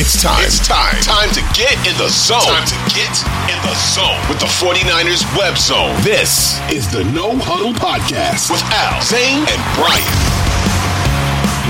[0.00, 0.44] It's time.
[0.44, 0.94] It's time.
[1.02, 2.38] Time to get in the zone.
[2.42, 3.10] Time to get
[3.50, 5.92] in the zone with the 49ers web zone.
[6.02, 10.06] This is the No Huddle Podcast with Al, Zane, and Brian.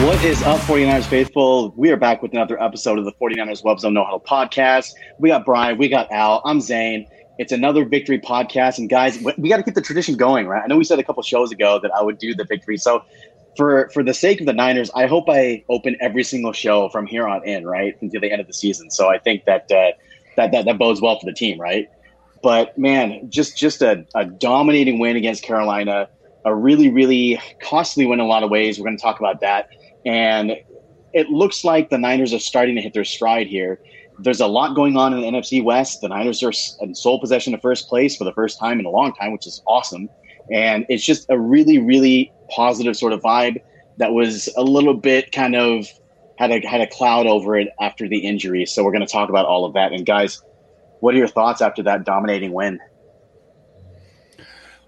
[0.06, 1.72] What is up, 49ers faithful?
[1.74, 4.92] We are back with another episode of the 49ers Web Zone No Huddle Podcast.
[5.18, 7.06] We got Brian, we got Al, I'm Zane.
[7.38, 8.78] It's another victory podcast.
[8.78, 10.62] And guys, we got to keep the tradition going, right?
[10.62, 12.76] I know we said a couple shows ago that I would do the victory.
[12.76, 13.04] So
[13.58, 17.06] for for the sake of the Niners, I hope I open every single show from
[17.06, 18.88] here on in, right, until the end of the season.
[18.88, 19.90] So I think that uh,
[20.36, 21.88] that, that that bodes well for the team, right?
[22.40, 26.08] But man, just just a, a dominating win against Carolina,
[26.44, 28.78] a really really costly win in a lot of ways.
[28.78, 29.70] We're going to talk about that,
[30.06, 30.52] and
[31.12, 33.80] it looks like the Niners are starting to hit their stride here.
[34.20, 36.00] There's a lot going on in the NFC West.
[36.00, 38.90] The Niners are in sole possession of first place for the first time in a
[38.90, 40.08] long time, which is awesome.
[40.52, 43.60] And it's just a really, really positive sort of vibe
[43.98, 45.86] that was a little bit kind of
[46.38, 48.64] had a had a cloud over it after the injury.
[48.64, 49.92] So we're going to talk about all of that.
[49.92, 50.42] And guys,
[51.00, 52.78] what are your thoughts after that dominating win?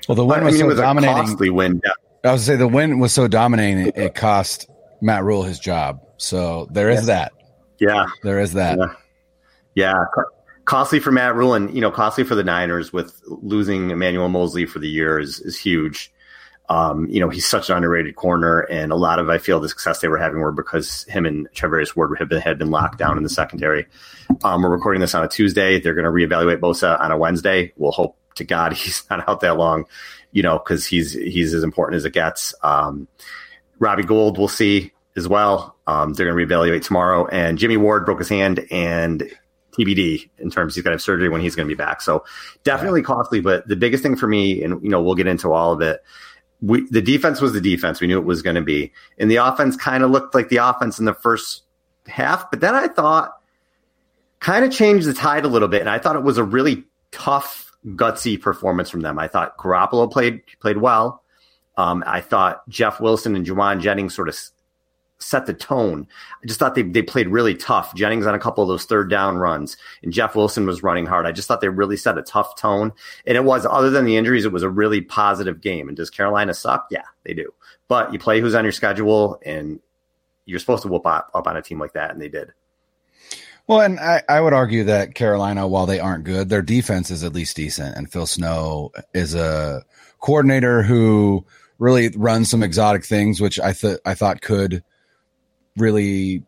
[0.08, 1.16] Well, the win was I mean, so was dominating.
[1.16, 1.80] A costly win.
[1.84, 2.30] Yeah.
[2.30, 4.68] I was say the win was so dominating it, it cost
[5.00, 6.00] Matt Rhule his job.
[6.18, 7.06] So there is yes.
[7.06, 7.32] that.
[7.78, 8.78] Yeah, there is that.
[8.78, 8.94] Yeah.
[9.74, 10.04] yeah.
[10.66, 14.66] costly for Matt Rhule and you know, costly for the Niners with losing Emmanuel Moseley
[14.66, 16.12] for the year is is huge.
[16.70, 19.68] Um, you know, he's such an underrated corner, and a lot of I feel the
[19.68, 22.96] success they were having were because him and Charvarius Ward had been, had been locked
[22.96, 23.88] down in the secondary.
[24.44, 25.80] Um, we're recording this on a Tuesday.
[25.80, 27.72] They're going to reevaluate Bosa on a Wednesday.
[27.76, 29.86] We'll hope to God he's not out that long,
[30.30, 32.54] you know, because he's he's as important as it gets.
[32.62, 33.08] Um,
[33.80, 35.74] Robbie Gould, we'll see as well.
[35.88, 39.28] Um, they're going to reevaluate tomorrow, and Jimmy Ward broke his hand and
[39.72, 42.00] TBD in terms he's going to have surgery when he's going to be back.
[42.00, 42.24] So
[42.62, 43.40] definitely costly.
[43.40, 46.00] But the biggest thing for me, and you know, we'll get into all of it
[46.62, 48.00] we the defense was the defense.
[48.00, 50.58] We knew it was going to be, and the offense kind of looked like the
[50.58, 51.62] offense in the first
[52.06, 52.50] half.
[52.50, 53.32] But then I thought
[54.40, 56.84] kind of changed the tide a little bit, and I thought it was a really
[57.12, 59.18] tough, gutsy performance from them.
[59.18, 61.22] I thought Garoppolo played played well.
[61.76, 64.38] Um, I thought Jeff Wilson and Jauan Jennings sort of
[65.20, 66.06] set the tone.
[66.42, 67.94] I just thought they, they played really tough.
[67.94, 71.26] Jennings on a couple of those third down runs, and Jeff Wilson was running hard.
[71.26, 72.92] I just thought they really set a tough tone.
[73.26, 75.88] And it was, other than the injuries, it was a really positive game.
[75.88, 76.88] And does Carolina suck?
[76.90, 77.52] Yeah, they do.
[77.88, 79.80] But you play who's on your schedule, and
[80.46, 82.52] you're supposed to whoop up, up on a team like that, and they did.
[83.66, 87.22] Well, and I, I would argue that Carolina, while they aren't good, their defense is
[87.22, 87.96] at least decent.
[87.96, 89.84] And Phil Snow is a
[90.18, 91.44] coordinator who
[91.78, 94.82] really runs some exotic things, which I thought I thought could
[95.76, 96.44] really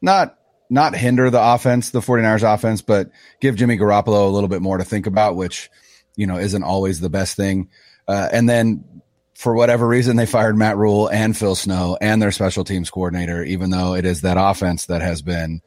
[0.00, 4.62] not not hinder the offense, the 49ers offense, but give Jimmy Garoppolo a little bit
[4.62, 5.70] more to think about, which,
[6.16, 7.68] you know, isn't always the best thing.
[8.08, 9.02] Uh, and then
[9.34, 13.44] for whatever reason, they fired Matt Rhule and Phil Snow and their special teams coordinator,
[13.44, 15.60] even though it is that offense that has been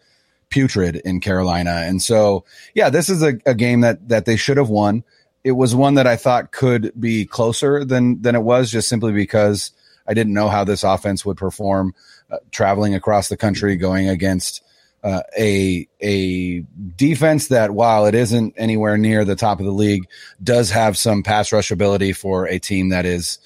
[0.49, 1.83] putrid in Carolina.
[1.85, 5.03] And so, yeah, this is a, a game that, that they should have won.
[5.43, 9.13] It was one that I thought could be closer than, than it was just simply
[9.13, 9.71] because
[10.09, 11.93] I didn't know how this offense would perform
[12.31, 14.63] uh, traveling across the country, going against
[15.03, 16.61] uh, a a
[16.95, 20.07] defense that, while it isn't anywhere near the top of the league,
[20.43, 23.37] does have some pass rush ability for a team that is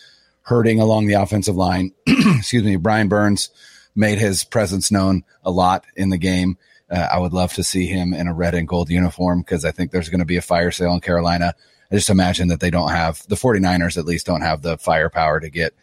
[0.44, 1.92] hurting along the offensive line.
[2.08, 3.50] Excuse me, Brian Burns
[3.96, 6.58] made his presence known a lot in the game.
[6.90, 9.72] Uh, I would love to see him in a red and gold uniform because I
[9.72, 11.56] think there's going to be a fire sale in Carolina.
[11.92, 15.40] I just imagine that they don't have the 49ers at least don't have the firepower
[15.40, 15.74] to get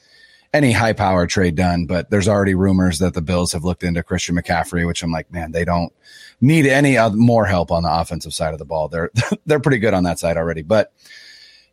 [0.53, 4.03] any high power trade done, but there's already rumors that the Bills have looked into
[4.03, 5.93] Christian McCaffrey, which I'm like, man, they don't
[6.41, 8.89] need any more help on the offensive side of the ball.
[8.89, 9.11] They're
[9.47, 10.93] they're pretty good on that side already, but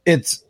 [0.05, 0.43] it's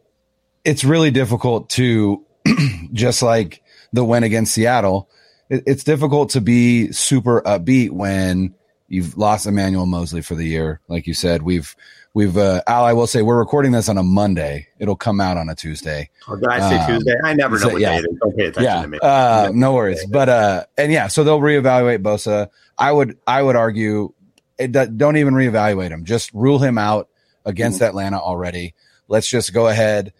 [0.65, 2.25] it's really difficult to
[2.93, 3.61] just like
[3.93, 5.09] the win against Seattle.
[5.49, 8.53] It, it's difficult to be super upbeat when
[8.89, 11.41] You've lost Emmanuel Moseley for the year, like you said.
[11.41, 11.75] We've
[12.13, 12.85] we've uh, Al.
[12.85, 14.67] I will say we're recording this on a Monday.
[14.79, 16.09] It'll come out on a Tuesday.
[16.27, 17.15] Oh, did I say um, Tuesday?
[17.23, 17.91] I never know so, what yeah.
[17.91, 18.19] day it is.
[18.19, 18.81] Don't pay attention yeah.
[18.81, 18.99] to me.
[19.01, 20.05] Uh, no worries.
[20.05, 22.49] But uh, and yeah, so they'll reevaluate Bosa.
[22.77, 24.13] I would I would argue,
[24.57, 26.05] it, don't even reevaluate him.
[26.05, 27.09] Just rule him out
[27.45, 27.89] against mm-hmm.
[27.89, 28.73] Atlanta already.
[29.09, 30.13] Let's just go ahead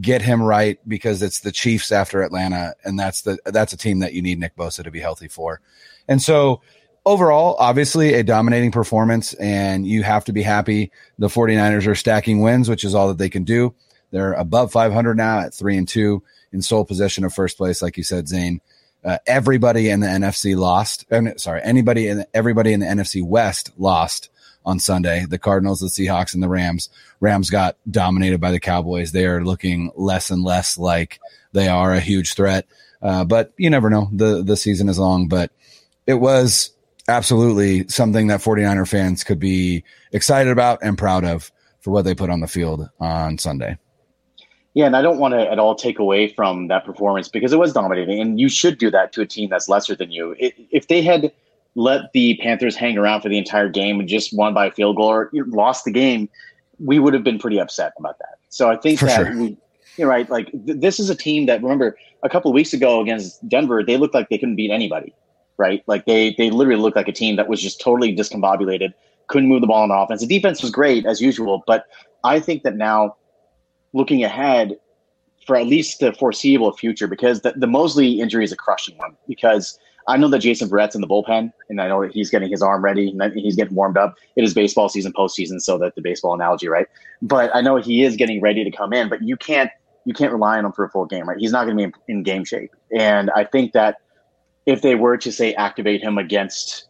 [0.00, 3.98] get him right because it's the Chiefs after Atlanta, and that's the that's a team
[4.00, 5.60] that you need Nick Bosa to be healthy for.
[6.06, 6.62] And so
[7.08, 10.92] overall, obviously a dominating performance, and you have to be happy.
[11.18, 13.74] The 49ers are stacking wins, which is all that they can do.
[14.10, 16.22] They're above 500 now at three and two
[16.52, 18.60] in sole possession of first place, like you said, Zane.
[19.02, 21.10] Uh, everybody in the NFC lost.
[21.10, 24.28] Uh, sorry, anybody in the, everybody in the NFC West lost
[24.66, 25.24] on Sunday.
[25.24, 26.90] The Cardinals, the Seahawks, and the Rams.
[27.20, 29.12] Rams got dominated by the Cowboys.
[29.12, 31.20] They are looking less and less like
[31.52, 32.66] they are a huge threat.
[33.00, 34.10] Uh, but you never know.
[34.12, 35.52] the The season is long, but
[36.06, 36.70] it was
[37.08, 39.82] absolutely something that 49er fans could be
[40.12, 41.50] excited about and proud of
[41.80, 43.78] for what they put on the field on Sunday.
[44.74, 47.58] Yeah, and I don't want to at all take away from that performance because it
[47.58, 50.36] was dominating, and you should do that to a team that's lesser than you.
[50.38, 51.32] If they had
[51.74, 54.96] let the Panthers hang around for the entire game and just won by a field
[54.96, 56.28] goal or lost the game,
[56.78, 58.38] we would have been pretty upset about that.
[58.50, 59.36] So I think for that sure.
[59.36, 59.56] we,
[59.96, 60.28] you're right.
[60.28, 63.82] Like th- this is a team that remember a couple of weeks ago against Denver,
[63.84, 65.14] they looked like they couldn't beat anybody
[65.58, 65.82] right?
[65.86, 68.94] Like they they literally looked like a team that was just totally discombobulated,
[69.26, 70.20] couldn't move the ball on offense.
[70.20, 71.86] The defense was great as usual, but
[72.24, 73.16] I think that now
[73.92, 74.78] looking ahead
[75.48, 79.16] for at least the foreseeable future, because the, the Moseley injury is a crushing one.
[79.26, 82.50] Because I know that Jason Verrett's in the bullpen, and I know that he's getting
[82.50, 84.16] his arm ready and he's getting warmed up.
[84.36, 86.86] It is baseball season, postseason, so that the baseball analogy, right?
[87.22, 89.70] But I know he is getting ready to come in, but you can't
[90.04, 91.38] you can't rely on him for a full game, right?
[91.38, 93.96] He's not going to be in, in game shape, and I think that
[94.68, 96.88] if they were to say activate him against,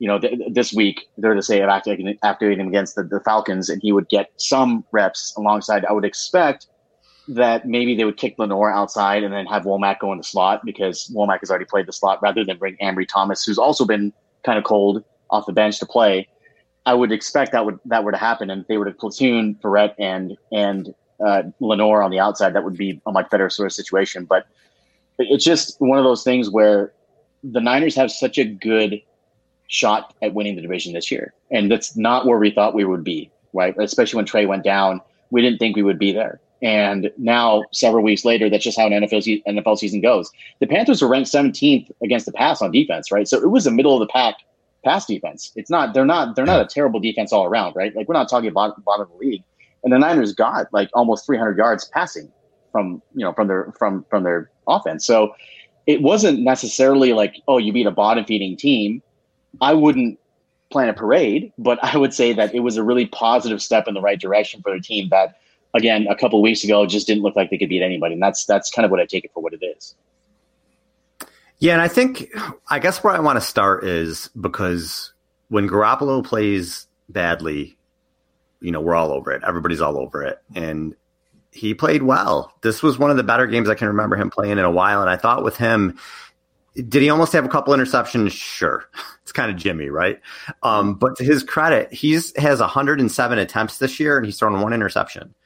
[0.00, 3.70] you know, th- this week, they're to say activating, activating him against the, the Falcons,
[3.70, 5.84] and he would get some reps alongside.
[5.84, 6.66] I would expect
[7.28, 10.64] that maybe they would kick Lenoir outside and then have Womack go in the slot
[10.64, 14.12] because Womack has already played the slot rather than bring Ambry Thomas, who's also been
[14.44, 16.26] kind of cold off the bench to play.
[16.84, 19.54] I would expect that would that were to happen, and if they were to platoon
[19.62, 20.92] Verrett and and
[21.24, 24.24] uh, Lenoir on the outside, that would be a much better sort of situation.
[24.24, 24.46] But
[25.18, 26.92] it's just one of those things where
[27.42, 29.00] the Niners have such a good
[29.68, 31.32] shot at winning the division this year.
[31.50, 33.74] And that's not where we thought we would be, right?
[33.78, 35.00] Especially when Trey went down,
[35.30, 36.40] we didn't think we would be there.
[36.62, 40.30] And now, several weeks later, that's just how an NFL, NFL season goes.
[40.58, 43.26] The Panthers were ranked 17th against the pass on defense, right?
[43.26, 44.34] So it was a middle of the pack
[44.84, 45.52] pass defense.
[45.56, 47.94] It's not they're not they're not a terrible defense all around, right?
[47.94, 49.44] Like we're not talking about bottom of the league.
[49.84, 52.30] And the Niners got like almost 300 yards passing
[52.72, 55.06] from you know from their from from their offense.
[55.06, 55.34] So
[55.90, 59.02] it wasn't necessarily like, oh, you beat a bottom feeding team.
[59.60, 60.20] I wouldn't
[60.70, 63.94] plan a parade, but I would say that it was a really positive step in
[63.94, 65.40] the right direction for the team that,
[65.74, 68.14] again, a couple weeks ago just didn't look like they could beat anybody.
[68.14, 69.96] And that's that's kind of what I take it for what it is.
[71.58, 72.32] Yeah, and I think
[72.68, 75.12] I guess where I want to start is because
[75.48, 77.76] when Garoppolo plays badly,
[78.60, 79.42] you know, we're all over it.
[79.44, 80.40] Everybody's all over it.
[80.54, 80.94] And
[81.52, 82.52] he played well.
[82.62, 85.00] This was one of the better games I can remember him playing in a while.
[85.00, 85.98] And I thought with him,
[86.74, 88.32] did he almost have a couple interceptions?
[88.32, 88.84] Sure.
[89.22, 90.18] It's kind of Jimmy, right?
[90.64, 94.72] Um, but to his credit, he's has 107 attempts this year and he's thrown one
[94.72, 95.36] interception.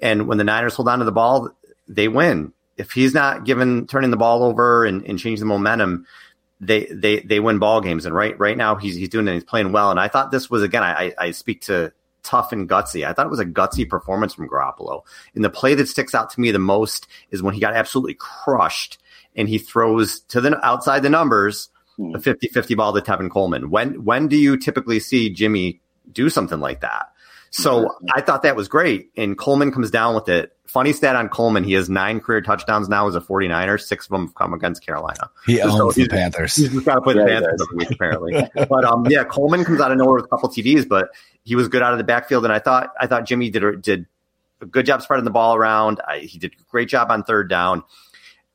[0.00, 1.50] And when the Niners hold on to the ball,
[1.86, 2.54] they win.
[2.78, 6.06] If he's not given turning the ball over and, and changing the momentum,
[6.60, 8.06] they they they win ball games.
[8.06, 9.34] And right right now he's he's doing it.
[9.34, 9.90] He's playing well.
[9.90, 10.82] And I thought this was again.
[10.82, 11.92] I I speak to
[12.26, 13.06] tough and gutsy.
[13.06, 15.02] I thought it was a gutsy performance from Garoppolo.
[15.34, 18.14] And the play that sticks out to me the most is when he got absolutely
[18.14, 18.98] crushed
[19.36, 22.14] and he throws to the outside the numbers hmm.
[22.14, 23.70] a 50-50 ball to Tevin Coleman.
[23.70, 25.80] When when do you typically see Jimmy
[26.12, 27.06] do something like that?
[27.50, 29.10] So I thought that was great.
[29.16, 30.52] And Coleman comes down with it.
[30.66, 33.80] Funny stat on Coleman, he has nine career touchdowns now as a 49er.
[33.80, 35.30] Six of them have come against Carolina.
[35.46, 36.56] He owns so the Panthers.
[36.56, 38.48] He's got to play yeah, the Panthers every week, apparently.
[38.68, 41.10] but um, yeah, Coleman comes out of nowhere with a couple TDs, but
[41.46, 42.44] he was good out of the backfield.
[42.44, 44.06] And I thought I thought Jimmy did did
[44.60, 46.00] a good job spreading the ball around.
[46.06, 47.84] I, he did a great job on third down.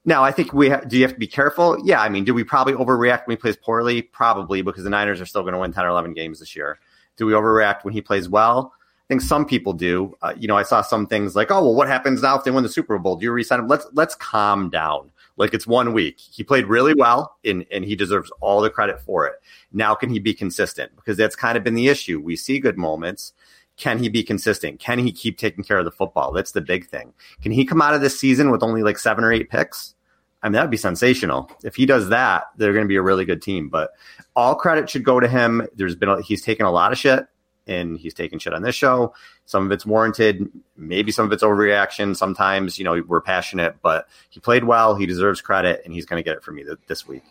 [0.03, 1.77] Now, I think we ha- do you have to be careful?
[1.83, 4.01] Yeah, I mean, do we probably overreact when he plays poorly?
[4.01, 6.79] Probably because the Niners are still going to win 10 or 11 games this year.
[7.17, 8.73] Do we overreact when he plays well?
[8.75, 10.17] I think some people do.
[10.21, 12.51] Uh, you know, I saw some things like, oh, well, what happens now if they
[12.51, 13.15] win the Super Bowl?
[13.15, 13.67] Do you resign him?
[13.67, 15.11] Let's let's calm down.
[15.37, 16.19] Like it's one week.
[16.19, 19.33] He played really well, and and he deserves all the credit for it.
[19.71, 20.95] Now, can he be consistent?
[20.95, 22.19] Because that's kind of been the issue.
[22.19, 23.33] We see good moments.
[23.77, 24.79] Can he be consistent?
[24.79, 26.31] Can he keep taking care of the football?
[26.31, 27.13] That's the big thing.
[27.41, 29.95] Can he come out of this season with only like seven or eight picks?
[30.43, 31.51] I mean, that'd be sensational.
[31.63, 33.69] If he does that, they're going to be a really good team.
[33.69, 33.91] But
[34.35, 35.67] all credit should go to him.
[35.75, 37.25] There's been a, he's taken a lot of shit,
[37.67, 39.13] and he's taking shit on this show.
[39.45, 42.15] Some of it's warranted, maybe some of it's overreaction.
[42.15, 44.95] Sometimes, you know, we're passionate, but he played well.
[44.95, 47.23] He deserves credit, and he's going to get it from me th- this week.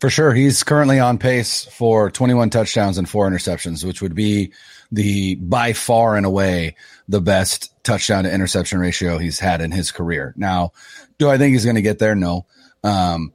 [0.00, 0.34] For sure.
[0.34, 4.52] He's currently on pace for 21 touchdowns and four interceptions, which would be
[4.90, 6.74] the by far and away
[7.08, 10.34] the best touchdown to interception ratio he's had in his career.
[10.36, 10.72] Now,
[11.18, 12.16] do I think he's going to get there?
[12.16, 12.46] No.
[12.82, 13.32] Um,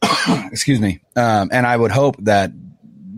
[0.50, 1.00] excuse me.
[1.14, 2.52] Um, and I would hope that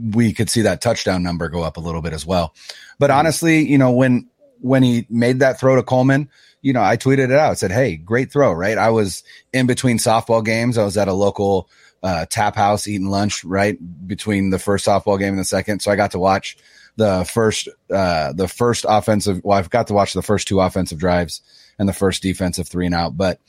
[0.00, 2.54] we could see that touchdown number go up a little bit as well.
[2.98, 4.28] But honestly, you know, when
[4.60, 6.28] when he made that throw to Coleman,
[6.62, 8.76] you know, I tweeted it out, said, Hey, great throw, right?
[8.76, 10.78] I was in between softball games.
[10.78, 11.68] I was at a local
[12.02, 15.80] uh, tap house eating lunch right between the first softball game and the second.
[15.80, 16.56] So I got to watch
[16.96, 19.40] the first uh, the first offensive.
[19.44, 21.42] Well, I've got to watch the first two offensive drives
[21.78, 23.16] and the first defensive three and out.
[23.16, 23.40] But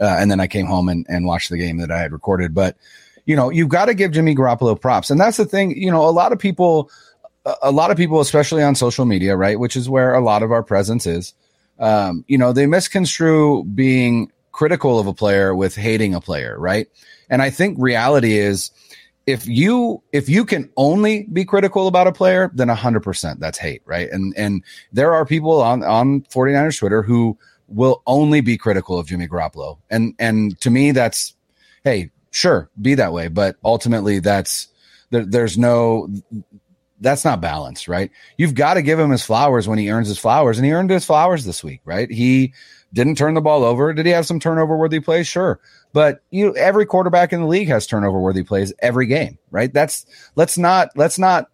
[0.00, 2.54] uh, and then I came home and, and watched the game that I had recorded.
[2.54, 2.76] But
[3.26, 5.76] you know, you've got to give Jimmy Garoppolo props, and that's the thing.
[5.76, 6.90] You know, a lot of people,
[7.60, 10.52] a lot of people, especially on social media, right, which is where a lot of
[10.52, 11.34] our presence is.
[11.78, 16.86] Um, you know, they misconstrue being critical of a player with hating a player, right?
[17.28, 18.70] And I think reality is
[19.26, 23.82] if you if you can only be critical about a player, then 100% that's hate,
[23.84, 24.08] right?
[24.10, 27.36] And and there are people on on 49ers Twitter who
[27.68, 29.78] will only be critical of Jimmy Garoppolo.
[29.90, 31.34] And and to me that's
[31.82, 34.68] hey, sure, be that way, but ultimately that's
[35.10, 36.08] there, there's no
[37.00, 38.10] that's not balanced, right?
[38.36, 40.90] You've got to give him his flowers when he earns his flowers, and he earned
[40.90, 42.10] his flowers this week, right?
[42.10, 42.52] He
[42.92, 43.92] didn't turn the ball over.
[43.94, 45.26] Did he have some turnover worthy plays?
[45.26, 45.58] Sure.
[45.94, 49.72] But you every quarterback in the league has turnover worthy plays every game, right?
[49.72, 51.48] That's let's not let's not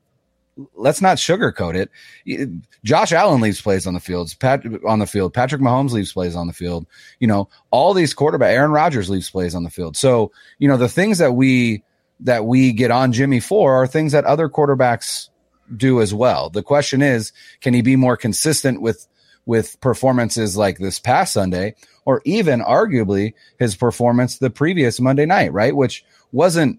[0.74, 2.50] let's not sugarcoat it.
[2.84, 4.34] Josh Allen leaves plays on the field.
[4.38, 5.34] Pat on the field.
[5.34, 6.86] Patrick Mahomes leaves plays on the field.
[7.20, 8.54] You know, all these quarterback.
[8.54, 9.96] Aaron Rodgers leaves plays on the field.
[9.96, 11.84] So you know the things that we
[12.20, 15.28] that we get on Jimmy for are things that other quarterbacks
[15.76, 16.50] do as well.
[16.50, 19.06] The question is, can he be more consistent with
[19.44, 25.52] with performances like this past Sunday, or even arguably his performance the previous Monday night,
[25.52, 25.74] right?
[25.74, 26.78] Which wasn't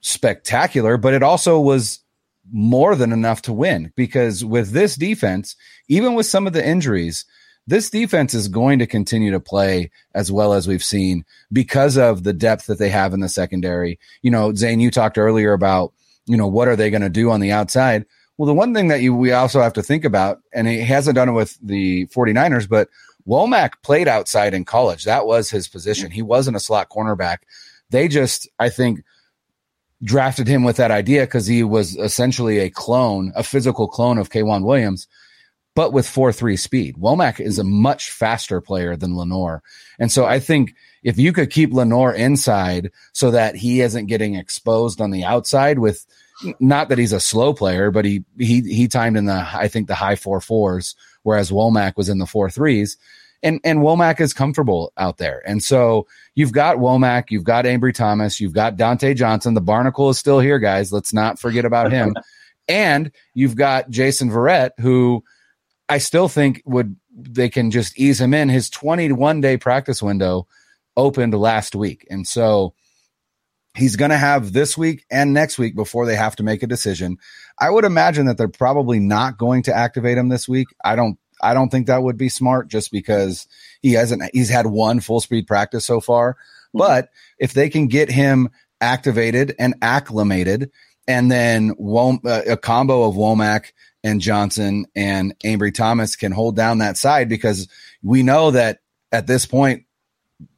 [0.00, 2.00] spectacular, but it also was
[2.52, 5.56] more than enough to win because with this defense,
[5.88, 7.24] even with some of the injuries,
[7.66, 12.22] this defense is going to continue to play as well as we've seen because of
[12.22, 13.98] the depth that they have in the secondary.
[14.22, 15.92] You know, Zane, you talked earlier about,
[16.26, 18.06] you know, what are they going to do on the outside?
[18.38, 21.16] Well, the one thing that you we also have to think about, and he hasn't
[21.16, 22.88] done it with the 49ers, but
[23.26, 25.04] Womack played outside in college.
[25.04, 26.10] That was his position.
[26.10, 27.38] He wasn't a slot cornerback.
[27.90, 29.02] They just, I think,
[30.02, 34.30] drafted him with that idea because he was essentially a clone, a physical clone of
[34.30, 35.08] K'Waun Williams,
[35.74, 36.96] but with 4 3 speed.
[36.96, 39.62] Womack is a much faster player than Lenoir.
[39.98, 44.34] And so I think if you could keep Lenoir inside so that he isn't getting
[44.34, 46.04] exposed on the outside with
[46.60, 49.86] not that he's a slow player, but he he he timed in the I think
[49.86, 52.96] the high four fours, whereas Womack was in the four threes.
[53.42, 55.42] And and Womack is comfortable out there.
[55.46, 59.54] And so you've got Womack, you've got Ambry Thomas, you've got Dontae Johnson.
[59.54, 60.92] The barnacle is still here, guys.
[60.92, 62.14] Let's not forget about him.
[62.68, 65.24] and you've got Jason Verrett, who
[65.88, 68.48] I still think would they can just ease him in.
[68.48, 70.46] His 21 day practice window
[70.96, 72.06] opened last week.
[72.10, 72.74] And so
[73.74, 76.66] he's going to have this week and next week before they have to make a
[76.66, 77.16] decision.
[77.58, 80.68] I would imagine that they're probably not going to activate him this week.
[80.84, 83.46] I don't I don't think that would be smart just because
[83.82, 86.32] he hasn't he's had one full speed practice so far.
[86.34, 86.78] Mm-hmm.
[86.78, 88.50] But if they can get him
[88.80, 90.70] activated and acclimated
[91.08, 96.56] and then Wom- uh, a combo of Womack and Johnson and Ambry Thomas can hold
[96.56, 97.68] down that side because
[98.02, 98.80] we know that
[99.12, 99.84] at this point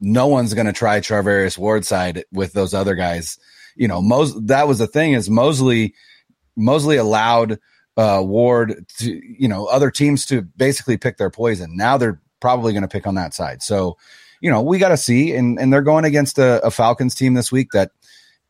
[0.01, 3.37] no one's going to try Charvarius Ward side with those other guys.
[3.75, 5.95] You know, Mos- that was the thing is Moseley,
[6.55, 7.59] Moseley allowed
[7.97, 11.75] uh, Ward to, you know, other teams to basically pick their poison.
[11.75, 13.61] Now they're probably going to pick on that side.
[13.61, 13.97] So,
[14.41, 17.33] you know, we got to see, and and they're going against a, a Falcons team
[17.33, 17.91] this week that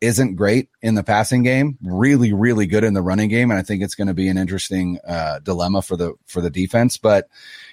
[0.01, 3.51] isn't great in the passing game, really, really good in the running game.
[3.51, 6.49] And I think it's going to be an interesting uh, dilemma for the for the
[6.49, 6.97] defense.
[6.97, 7.27] But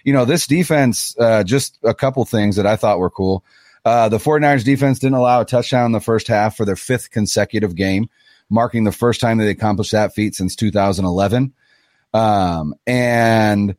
[0.05, 3.45] you know, this defense, uh, just a couple things that I thought were cool.
[3.85, 7.13] Uh, the 49ers defense didn't allow a touchdown in the first half for their fifth
[7.13, 8.11] consecutive game,
[8.49, 11.53] marking the first time they accomplished that feat since 2011.
[12.15, 13.77] Um, and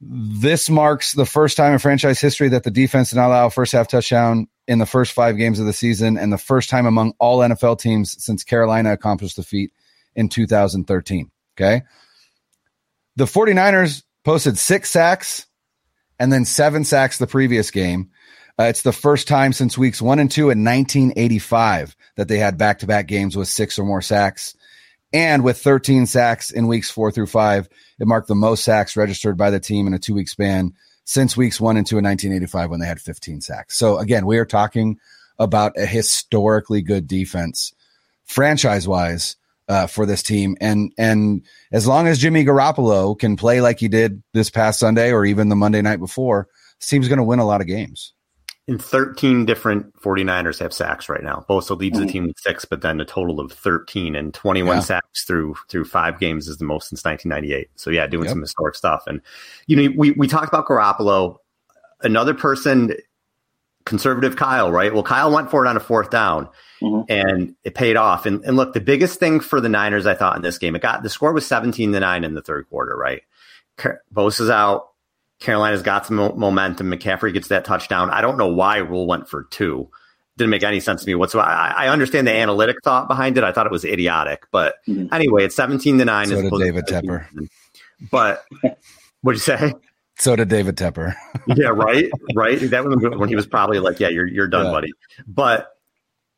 [0.00, 3.50] this marks the first time in franchise history that the defense did not allow a
[3.50, 6.86] first half touchdown in the first five games of the season, and the first time
[6.86, 9.72] among all NFL teams since Carolina accomplished the feat
[10.14, 11.30] in 2013.
[11.56, 11.82] Okay.
[13.16, 15.46] The 49ers posted six sacks
[16.18, 18.10] and then seven sacks the previous game.
[18.58, 22.58] Uh, it's the first time since weeks one and two in 1985 that they had
[22.58, 24.54] back to back games with six or more sacks.
[25.12, 27.68] And with 13 sacks in weeks four through five,
[27.98, 31.36] it marked the most sacks registered by the team in a two week span since
[31.36, 33.76] weeks one and two in 1985 when they had 15 sacks.
[33.76, 34.98] So again, we are talking
[35.38, 37.72] about a historically good defense,
[38.24, 39.36] franchise wise,
[39.68, 40.56] uh, for this team.
[40.60, 45.12] And and as long as Jimmy Garoppolo can play like he did this past Sunday
[45.12, 48.12] or even the Monday night before, this team's going to win a lot of games.
[48.68, 51.44] In 13 different 49ers have sacks right now.
[51.48, 52.06] Bosa leads mm-hmm.
[52.06, 54.80] the team with six, but then a total of 13 and 21 yeah.
[54.80, 57.70] sacks through through five games is the most since 1998.
[57.74, 58.32] So yeah, doing yep.
[58.32, 59.02] some historic stuff.
[59.06, 59.20] And
[59.66, 61.38] you know, we we talked about Garoppolo.
[62.02, 62.94] Another person,
[63.84, 64.92] conservative Kyle, right?
[64.92, 66.48] Well, Kyle went for it on a fourth down.
[66.82, 67.12] Mm-hmm.
[67.12, 68.26] and it paid off.
[68.26, 70.82] And, and look, the biggest thing for the Niners, I thought in this game, it
[70.82, 73.22] got the score was 17 to 9 in the third quarter, right?
[74.12, 74.91] Bosa's out.
[75.42, 76.90] Carolina's got some momentum.
[76.90, 78.10] McCaffrey gets that touchdown.
[78.10, 79.90] I don't know why Rhule went for two.
[80.36, 81.48] Didn't make any sense to me whatsoever.
[81.48, 83.44] I, I understand the analytic thought behind it.
[83.44, 85.12] I thought it was idiotic, but mm-hmm.
[85.12, 86.26] anyway, it's 17 to 9.
[86.28, 87.26] So did David Tepper.
[88.10, 88.44] But
[89.20, 89.74] what'd you say?
[90.16, 91.16] So did David Tepper.
[91.48, 92.58] yeah, right, right.
[92.70, 94.72] That was when he was probably like, "Yeah, you're you're done, yeah.
[94.72, 94.92] buddy."
[95.26, 95.68] But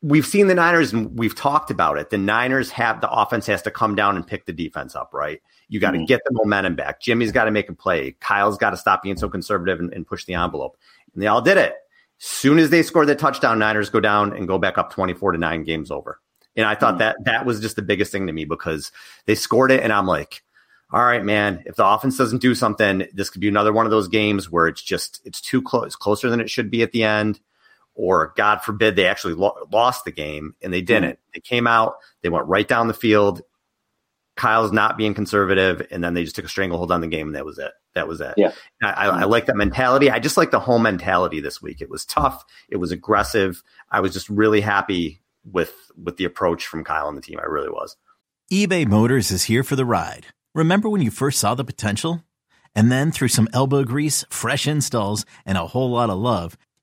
[0.05, 2.11] we've seen the Niners and we've talked about it.
[2.11, 5.41] The Niners have the offense has to come down and pick the defense up, right?
[5.67, 6.05] You got to mm-hmm.
[6.05, 7.01] get the momentum back.
[7.01, 8.11] Jimmy's got to make a play.
[8.19, 10.77] Kyle's got to stop being so conservative and, and, push the envelope.
[11.13, 11.73] And they all did it.
[12.19, 15.37] Soon as they score the touchdown, Niners go down and go back up 24 to
[15.39, 16.21] 9 games over.
[16.55, 16.99] And I thought mm-hmm.
[16.99, 18.91] that that was just the biggest thing to me because
[19.25, 20.43] they scored it and I'm like,
[20.93, 23.91] all right, man, if the offense doesn't do something, this could be another one of
[23.91, 27.03] those games where it's just it's too close, closer than it should be at the
[27.03, 27.39] end
[27.95, 31.13] or God forbid they actually lo- lost the game and they didn't.
[31.13, 31.31] Mm-hmm.
[31.33, 33.41] They came out, they went right down the field.
[34.35, 37.35] Kyle's not being conservative, and then they just took a stranglehold on the game, and
[37.37, 37.71] that was it.
[37.93, 38.33] That was it.
[38.35, 38.51] Yeah,
[38.83, 40.11] I, I, I like that mentality.
[40.11, 41.79] I just like the home mentality this week.
[41.79, 42.43] It was tough.
[42.67, 43.63] It was aggressive.
[43.89, 47.39] I was just really happy with with the approach from Kyle and the team.
[47.39, 47.95] I really was.
[48.51, 50.25] eBay Motors is here for the ride.
[50.53, 52.21] Remember when you first saw the potential,
[52.75, 56.57] and then through some elbow grease, fresh installs, and a whole lot of love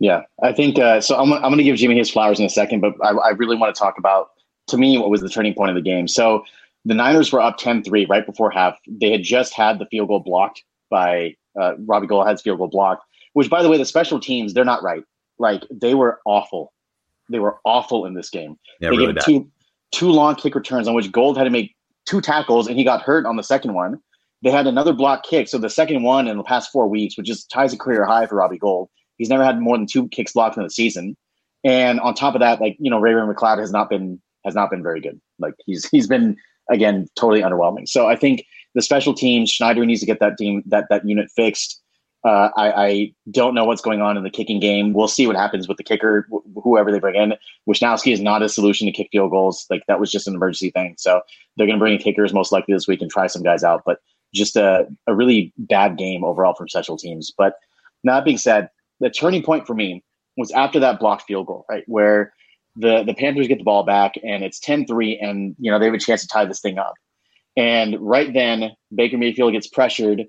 [0.00, 1.16] Yeah, I think uh, so.
[1.16, 3.56] I'm, I'm going to give Jimmy his flowers in a second, but I, I really
[3.56, 4.30] want to talk about,
[4.68, 6.08] to me, what was the turning point of the game.
[6.08, 6.44] So
[6.84, 8.78] the Niners were up 10 3 right before half.
[8.86, 13.04] They had just had the field goal blocked by uh, Robbie Gould's field goal blocked,
[13.34, 15.04] which, by the way, the special teams, they're not right.
[15.38, 16.72] Like, they were awful.
[17.30, 18.58] They were awful in this game.
[18.80, 19.50] Yeah, they really gave two,
[19.92, 21.74] two long kick returns on which Gould had to make
[22.06, 24.00] two tackles, and he got hurt on the second one.
[24.42, 25.48] They had another block kick.
[25.48, 28.26] So the second one in the past four weeks, which just ties a career high
[28.26, 28.90] for Robbie Gould.
[29.18, 31.16] He's never had more than two kicks blocked in the season.
[31.64, 34.54] And on top of that, like you know, Ray Ray McCloud has not been has
[34.54, 35.20] not been very good.
[35.38, 36.36] Like he's he's been
[36.70, 37.88] again totally underwhelming.
[37.88, 41.30] So I think the special teams Schneider needs to get that team that that unit
[41.34, 41.80] fixed.
[42.24, 44.94] Uh, I, I, don't know what's going on in the kicking game.
[44.94, 47.34] We'll see what happens with the kicker, wh- whoever they bring in.
[47.68, 49.66] Wishnowsky is not a solution to kick field goals.
[49.68, 50.94] Like that was just an emergency thing.
[50.96, 51.20] So
[51.56, 53.82] they're going to bring in kickers most likely this week and try some guys out.
[53.84, 53.98] But
[54.32, 57.30] just a, a really bad game overall from special teams.
[57.36, 57.56] But
[58.04, 58.70] that being said,
[59.04, 60.02] the turning point for me
[60.36, 61.84] was after that blocked field goal, right?
[61.86, 62.32] Where
[62.76, 65.94] the the Panthers get the ball back and it's 10-3 and you know they have
[65.94, 66.94] a chance to tie this thing up.
[67.56, 70.24] And right then Baker Mayfield gets pressured,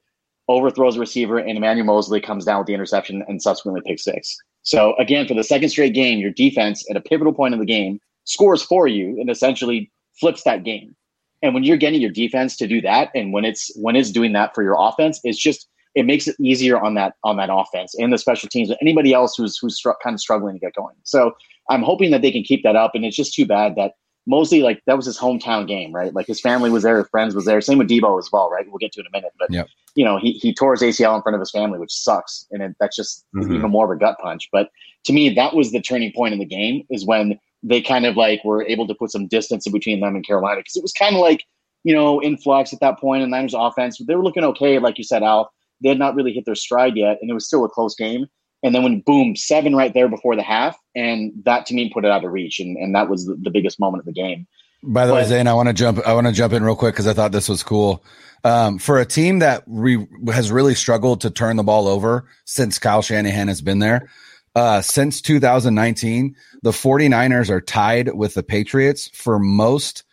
[0.48, 4.36] overthrows a receiver, and Emmanuel Moseley comes down with the interception and subsequently picks six.
[4.62, 7.66] So again, for the second straight game, your defense at a pivotal point in the
[7.66, 10.96] game scores for you and essentially flips that game.
[11.42, 14.34] And when you're getting your defense to do that, and when it's when it's doing
[14.34, 17.96] that for your offense, it's just it makes it easier on that on that offense
[17.98, 20.76] and the special teams and anybody else who's who's str- kind of struggling to get
[20.76, 20.96] going.
[21.04, 21.34] So
[21.70, 22.92] I'm hoping that they can keep that up.
[22.94, 23.94] And it's just too bad that
[24.28, 26.14] Moseley like that was his hometown game, right?
[26.14, 27.62] Like his family was there, his friends was there.
[27.62, 28.66] Same with Deebo as well, right?
[28.68, 29.68] We'll get to in a minute, but yep.
[29.96, 32.62] you know he he tore his ACL in front of his family, which sucks, and
[32.62, 33.54] it, that's just mm-hmm.
[33.56, 34.50] even more of a gut punch.
[34.52, 34.70] But
[35.06, 38.18] to me, that was the turning point in the game is when they kind of
[38.18, 40.94] like were able to put some distance in between them and Carolina because it was
[40.94, 41.44] kind of like
[41.84, 43.22] you know in flux at that point.
[43.22, 45.52] And Niners offense, they were looking okay, like you said, Al.
[45.82, 48.28] They had not really hit their stride yet, and it was still a close game.
[48.64, 52.06] And then when boom, seven right there before the half, and that to me put
[52.06, 54.48] it out of reach, and, and that was the, the biggest moment of the game.
[54.82, 56.00] By the but, way, Zane, I want to jump.
[56.06, 58.04] I want to jump in real quick because I thought this was cool.
[58.44, 62.78] Um, for a team that re- has really struggled to turn the ball over since
[62.78, 64.10] Kyle Shanahan has been there,
[64.56, 70.04] uh, since 2019, the 49ers are tied with the Patriots for most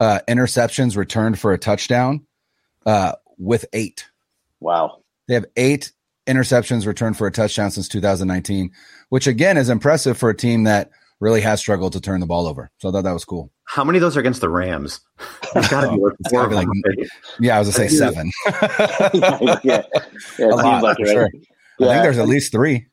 [0.00, 2.26] uh, interceptions returned for a touchdown
[2.86, 4.06] uh, with eight.
[4.60, 5.02] Wow.
[5.28, 5.92] They have eight
[6.26, 8.70] interceptions returned for a touchdown since 2019,
[9.10, 12.46] which again is impressive for a team that really has struggled to turn the ball
[12.46, 12.70] over.
[12.78, 13.50] So I thought that was cool.
[13.64, 15.00] How many of those are against the Rams?
[15.70, 16.68] gotta be like,
[17.40, 18.30] yeah, I was gonna say seven.
[19.14, 19.82] yeah, yeah,
[20.38, 21.12] it lot, like it, right?
[21.12, 21.28] sure.
[21.78, 22.86] yeah, I think there's at least three.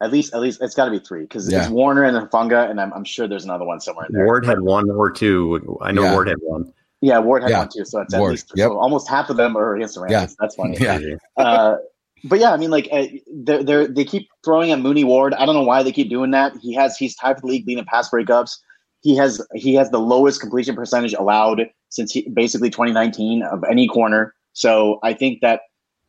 [0.00, 1.62] At least, at least, it's got to be three because yeah.
[1.62, 4.24] it's Warner and Funga, and I'm, I'm, sure there's another one somewhere in there.
[4.24, 5.78] Ward had one or two.
[5.80, 6.12] I know yeah.
[6.12, 6.72] Ward had one.
[7.02, 7.84] Yeah, Ward had one too.
[7.84, 8.30] So it's at Ward.
[8.30, 8.68] least yep.
[8.68, 10.12] so almost half of them are against the Rams.
[10.12, 10.26] Yeah.
[10.38, 10.76] That's funny.
[10.80, 11.16] Yeah.
[11.36, 11.76] Uh,
[12.24, 15.34] but yeah, I mean, like uh, they they they keep throwing at Mooney Ward.
[15.34, 16.56] I don't know why they keep doing that.
[16.62, 18.56] He has he's tied for the league leading pass breakups.
[19.00, 23.88] He has he has the lowest completion percentage allowed since he, basically 2019 of any
[23.88, 24.32] corner.
[24.52, 25.62] So I think that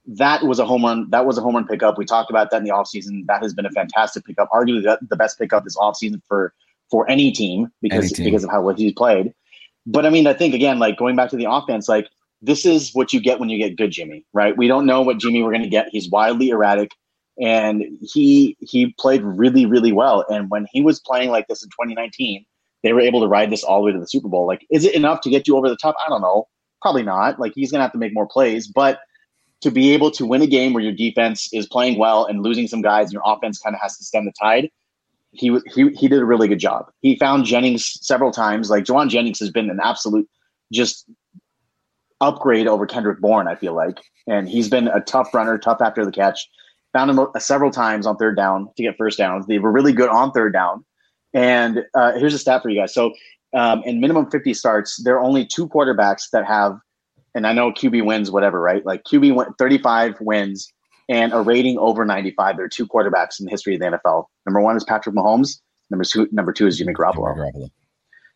[0.06, 1.10] that was a home run.
[1.10, 1.98] That was a home run pickup.
[1.98, 3.26] We talked about that in the offseason.
[3.26, 4.50] That has been a fantastic pickup.
[4.52, 6.54] Arguably the best pickup this offseason for
[6.92, 8.26] for any team because any team.
[8.26, 9.34] because of how well he's played.
[9.86, 12.08] But I mean, I think again, like going back to the offense, like
[12.42, 14.56] this is what you get when you get good Jimmy, right?
[14.56, 15.88] We don't know what Jimmy we're going to get.
[15.92, 16.92] He's wildly erratic,
[17.42, 20.26] and he he played really really well.
[20.30, 22.46] And when he was playing like this in 2019,
[22.84, 24.46] they were able to ride this all the way to the Super Bowl.
[24.46, 25.96] Like, is it enough to get you over the top?
[26.06, 26.48] I don't know.
[26.82, 27.40] Probably not.
[27.40, 29.00] Like he's going to have to make more plays, but
[29.62, 32.68] to be able to win a game where your defense is playing well and losing
[32.68, 34.70] some guys, and your offense kind of has to stem the tide.
[35.34, 36.92] He he he did a really good job.
[37.02, 38.70] He found Jennings several times.
[38.70, 40.30] Like Jauan Jennings has been an absolute
[40.72, 41.10] just
[42.22, 44.00] upgrade over Kendrick Bourne, I feel like.
[44.28, 46.48] And he's been a tough runner, tough after the catch.
[46.94, 49.48] Found him several times on third down to get first downs.
[49.48, 50.86] They were really good on third down.
[51.34, 52.94] And uh, here's a stat for you guys.
[52.94, 53.14] So
[53.54, 56.78] um, in minimum 50 starts, there are only two quarterbacks that have,
[57.34, 58.86] and I know QB wins, whatever, right?
[58.86, 60.72] Like QB win, 35 wins
[61.10, 62.58] and a rating over 95.
[62.58, 64.26] There are two quarterbacks in the history of the NFL.
[64.46, 65.60] Number one is Patrick Mahomes.
[65.90, 67.36] Number two, number two is Jimmy Garoppolo.
[67.36, 67.72] Jimmy Garoppolo.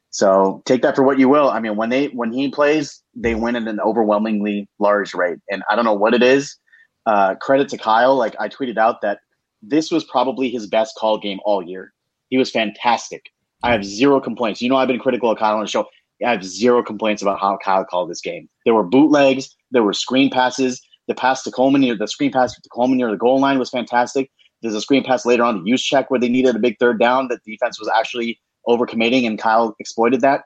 [0.09, 1.49] So take that for what you will.
[1.49, 5.63] I mean, when they when he plays, they win at an overwhelmingly large rate, and
[5.69, 6.57] I don't know what it is.
[7.05, 8.15] Uh, credit to Kyle.
[8.15, 9.19] Like I tweeted out that
[9.61, 11.93] this was probably his best call game all year.
[12.29, 13.25] He was fantastic.
[13.63, 14.61] I have zero complaints.
[14.61, 15.87] You know, I've been critical of Kyle on the show.
[16.25, 18.49] I have zero complaints about how Kyle called this game.
[18.65, 20.81] There were bootlegs, there were screen passes.
[21.07, 23.69] The pass to Coleman near the screen pass to Coleman near the goal line was
[23.69, 24.29] fantastic.
[24.61, 27.27] There's a screen pass later on to check where they needed a big third down
[27.29, 30.43] that defense was actually overcommitting, and Kyle exploited that.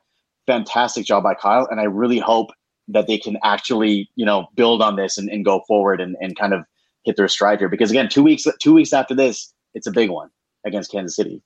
[0.47, 2.49] Fantastic job by Kyle, and I really hope
[2.87, 6.37] that they can actually, you know, build on this and, and go forward and, and
[6.37, 6.63] kind of
[7.03, 7.69] hit their stride here.
[7.69, 10.29] Because again, two weeks two weeks after this, it's a big one
[10.65, 11.41] against Kansas City.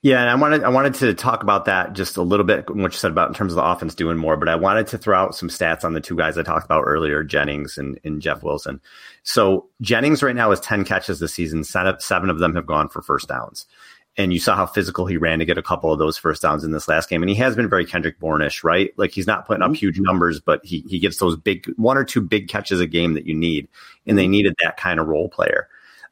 [0.00, 2.92] Yeah, and I wanted I wanted to talk about that just a little bit, what
[2.92, 5.18] you said about in terms of the offense doing more, but I wanted to throw
[5.18, 8.44] out some stats on the two guys I talked about earlier, Jennings and, and Jeff
[8.44, 8.80] Wilson.
[9.24, 11.64] So Jennings right now has 10 catches this season.
[11.64, 13.66] Seven of them have gone for first downs
[14.18, 16.64] and you saw how physical he ran to get a couple of those first downs
[16.64, 17.22] in this last game.
[17.22, 18.90] And he has been very Kendrick Bournish, right?
[18.96, 19.76] Like he's not putting up mm-hmm.
[19.76, 23.14] huge numbers, but he he gets those big one or two big catches a game
[23.14, 23.68] that you need,
[24.06, 24.32] and they mm-hmm.
[24.32, 25.68] needed that kind of role player.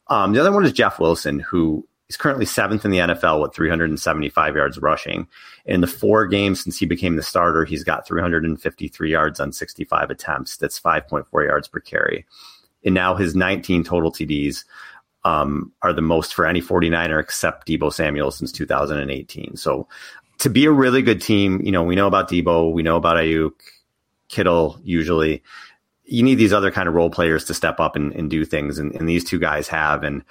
[0.07, 3.55] Um, the other one is Jeff Wilson, who is currently seventh in the NFL with
[3.55, 5.27] 375 yards rushing.
[5.65, 10.11] In the four games since he became the starter, he's got 353 yards on 65
[10.11, 10.57] attempts.
[10.57, 12.27] That's 5.4 yards per carry.
[12.85, 14.65] And now his 19 total TDs
[15.25, 19.57] um, are the most for any 49er except Deebo Samuel since 2018.
[19.57, 19.89] So
[20.39, 23.17] to be a really good team, you know, we know about Deebo, we know about
[23.17, 23.55] Aiyuk,
[24.29, 25.43] Kittle usually.
[26.05, 28.79] You need these other kind of role players to step up and, and do things,
[28.79, 30.05] and, and these two guys have.
[30.05, 30.23] And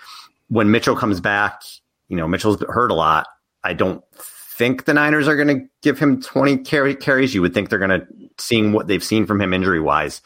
[0.47, 1.62] when Mitchell comes back,
[2.08, 3.27] you know, Mitchell's hurt a lot.
[3.63, 7.34] I don't think the Niners are going to give him 20 carry, carries.
[7.34, 10.21] You would think they're going to, seeing what they've seen from him injury wise,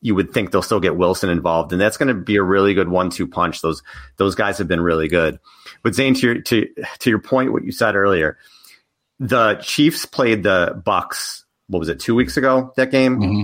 [0.00, 2.74] you would think they'll still get Wilson involved, and that's going to be a really
[2.74, 3.60] good one-two punch.
[3.60, 3.82] Those
[4.18, 5.40] those guys have been really good.
[5.82, 6.68] But Zane, to your to
[7.00, 8.38] to your point, what you said earlier,
[9.18, 11.44] the Chiefs played the Bucks.
[11.68, 11.98] What was it?
[11.98, 13.18] Two weeks ago that game.
[13.18, 13.42] Mm-hmm.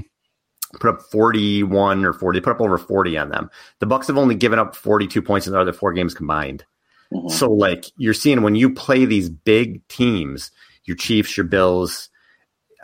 [0.81, 2.41] Put up forty-one or forty.
[2.41, 3.51] Put up over forty on them.
[3.81, 6.65] The Bucks have only given up forty-two points in the other four games combined.
[7.13, 7.29] Mm-hmm.
[7.29, 10.51] So, like you're seeing when you play these big teams,
[10.85, 12.09] your Chiefs, your Bills.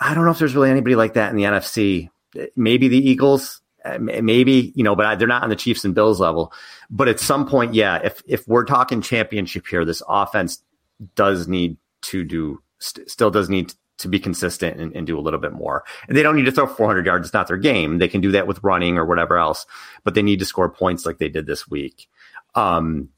[0.00, 2.10] I don't know if there's really anybody like that in the NFC.
[2.54, 6.20] Maybe the Eagles, uh, maybe you know, but they're not on the Chiefs and Bills
[6.20, 6.52] level.
[6.90, 10.62] But at some point, yeah, if if we're talking championship here, this offense
[11.14, 15.20] does need to do st- still does need to be consistent and, and, do a
[15.20, 15.84] little bit more.
[16.06, 17.98] And they don't need to throw 400 yards; it's not their game.
[17.98, 19.66] They can do that with running or whatever else,
[20.04, 22.08] but they need to score points like they did this week.
[22.54, 23.10] Um,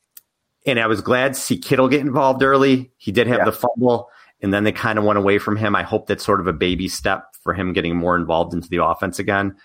[0.67, 2.91] and I was glad to see Kittle get involved early.
[2.97, 3.45] He did have yeah.
[3.45, 4.11] the fumble,
[4.43, 5.75] and then they kind of went away from him.
[5.75, 8.85] I hope that's sort of a baby step for him getting more involved into the
[8.85, 9.57] offense again.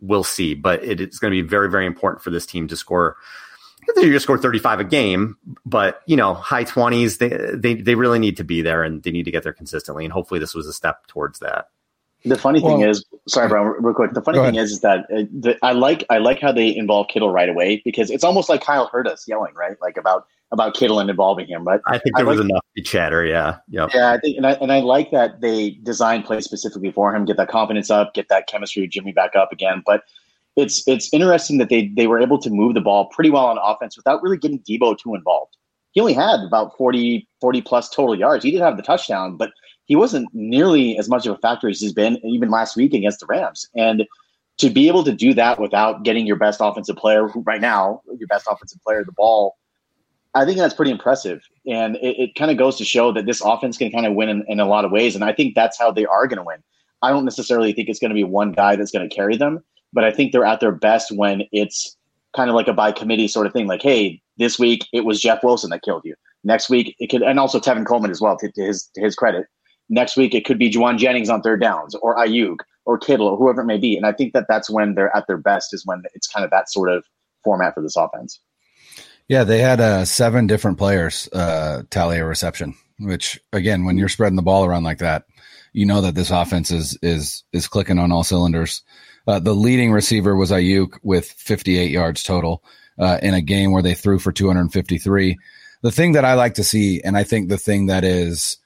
[0.00, 2.76] We'll see, but it, it's going to be very, very important for this team to
[2.76, 3.16] score.
[3.94, 7.18] They're going to score 35 a game, but you know, high 20s.
[7.18, 10.04] They, they they really need to be there, and they need to get there consistently.
[10.04, 11.68] And hopefully, this was a step towards that.
[12.24, 14.12] The funny well, thing is, sorry, Brian, real quick.
[14.12, 17.06] The funny thing is, is that uh, the, I like I like how they involve
[17.08, 19.76] Kittle right away because it's almost like Kyle heard us yelling, right?
[19.80, 21.62] Like about about Kittle and involving him.
[21.62, 23.24] But I think there I was like, enough chatter.
[23.24, 24.12] Yeah, yeah, yeah.
[24.12, 27.36] I think, and I and I like that they designed play specifically for him, get
[27.36, 29.82] that confidence up, get that chemistry with Jimmy back up again.
[29.86, 30.02] But
[30.56, 33.58] it's it's interesting that they they were able to move the ball pretty well on
[33.58, 35.56] offense without really getting Deebo too involved.
[35.92, 38.44] He only had about 40, 40 plus total yards.
[38.44, 39.50] He did have the touchdown, but
[39.86, 43.20] he wasn't nearly as much of a factor as he's been even last week against
[43.20, 43.66] the Rams.
[43.74, 44.04] And
[44.58, 48.02] to be able to do that without getting your best offensive player, who right now
[48.18, 49.56] your best offensive player, the ball
[50.36, 51.40] I think that's pretty impressive.
[51.66, 54.28] And it, it kind of goes to show that this offense can kind of win
[54.28, 55.14] in, in a lot of ways.
[55.14, 56.62] And I think that's how they are going to win.
[57.00, 59.64] I don't necessarily think it's going to be one guy that's going to carry them,
[59.92, 61.96] but I think they're at their best when it's
[62.34, 63.66] kind of like a by committee sort of thing.
[63.66, 66.14] Like, hey, this week it was Jeff Wilson that killed you.
[66.44, 69.14] Next week it could, and also Tevin Coleman as well, to, to his to his
[69.14, 69.46] credit.
[69.88, 73.36] Next week it could be Jauan Jennings on third downs, or Aiyuk or Kittle, or
[73.36, 73.96] whoever it may be.
[73.96, 76.50] And I think that that's when they're at their best, is when it's kind of
[76.50, 77.04] that sort of
[77.42, 78.40] format for this offense.
[79.28, 84.08] Yeah, they had uh, seven different players uh, tally a reception, which again, when you're
[84.08, 85.24] spreading the ball around like that,
[85.72, 88.82] you know that this offense is is is clicking on all cylinders.
[89.26, 92.62] Uh, the leading receiver was Aiyuk with 58 yards total
[92.98, 95.36] uh, in a game where they threw for 253.
[95.82, 98.58] The thing that I like to see, and I think the thing that is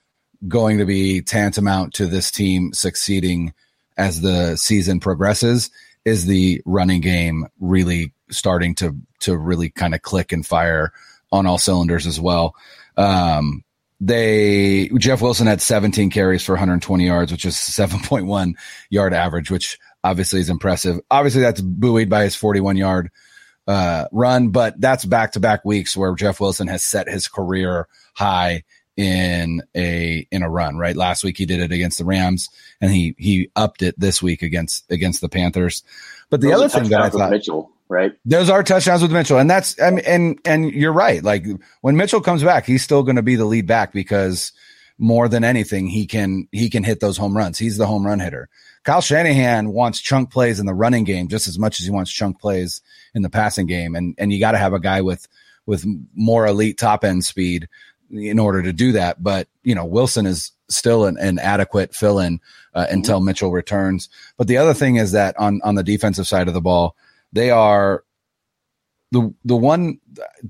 [0.49, 3.53] going to be tantamount to this team succeeding
[3.97, 5.71] as the season progresses,
[6.05, 10.93] is the running game really starting to to really kind of click and fire
[11.31, 12.55] on all cylinders as well.
[12.97, 13.65] Um,
[14.01, 18.55] they Jeff Wilson had 17 carries for 120 yards, which is 7.1
[18.89, 21.01] yard average, which obviously is impressive.
[21.11, 23.11] Obviously, that's buoyed by his 41 yard
[23.67, 27.89] uh, run, but that's back to back weeks where Jeff Wilson has set his career
[28.15, 28.65] high
[28.97, 30.77] in a in a run.
[30.77, 32.49] Right, last week he did it against the Rams,
[32.81, 35.83] and he he upped it this week against against the Panthers.
[36.29, 38.13] But the Those other thing that I thought Mitchell right?
[38.25, 41.23] Those are touchdowns with Mitchell, and that's I mean, and and you're right.
[41.23, 41.45] Like
[41.83, 44.53] when Mitchell comes back, he's still going to be the lead back because
[45.01, 47.59] more than anything, he can he can hit those home runs.
[47.59, 48.51] He's the home run hitter.
[48.85, 52.13] Kyle Shanahan wants chunk plays in the running game just as much as he wants
[52.13, 52.83] chunk plays
[53.15, 55.27] in the passing game, and and you got to have a guy with
[55.65, 57.69] with more elite top end speed
[58.11, 59.23] in order to do that.
[59.23, 62.39] But you know, Wilson is still an, an adequate fill in
[62.75, 63.27] uh, until mm-hmm.
[63.27, 64.11] Mitchell returns.
[64.37, 66.95] But the other thing is that on on the defensive side of the ball,
[67.33, 68.05] they are
[69.13, 69.99] the the one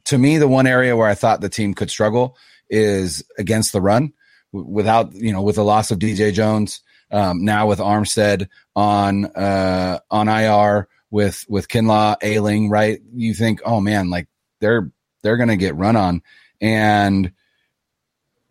[0.06, 2.36] to me the one area where I thought the team could struggle
[2.68, 4.12] is against the run
[4.52, 9.98] without you know with the loss of DJ Jones um, now with Armstead on uh,
[10.10, 14.28] on IR with with Kinlaw ailing right you think oh man like
[14.60, 14.90] they're
[15.22, 16.22] they're gonna get run on
[16.60, 17.32] and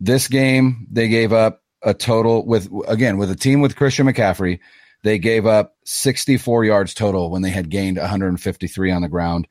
[0.00, 4.60] this game they gave up a total with again with a team with Christian McCaffrey
[5.02, 9.48] they gave up 64 yards total when they had gained 153 on the ground.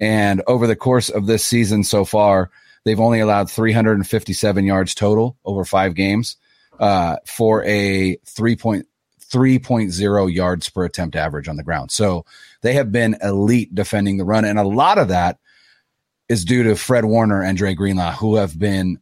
[0.00, 2.50] And over the course of this season so far,
[2.84, 6.36] they've only allowed 357 yards total over five games
[6.78, 11.90] uh, for a 3.3.0 yards per attempt average on the ground.
[11.90, 12.24] So
[12.62, 14.44] they have been elite defending the run.
[14.44, 15.38] And a lot of that
[16.28, 19.00] is due to Fred Warner and Dre Greenlaw, who have been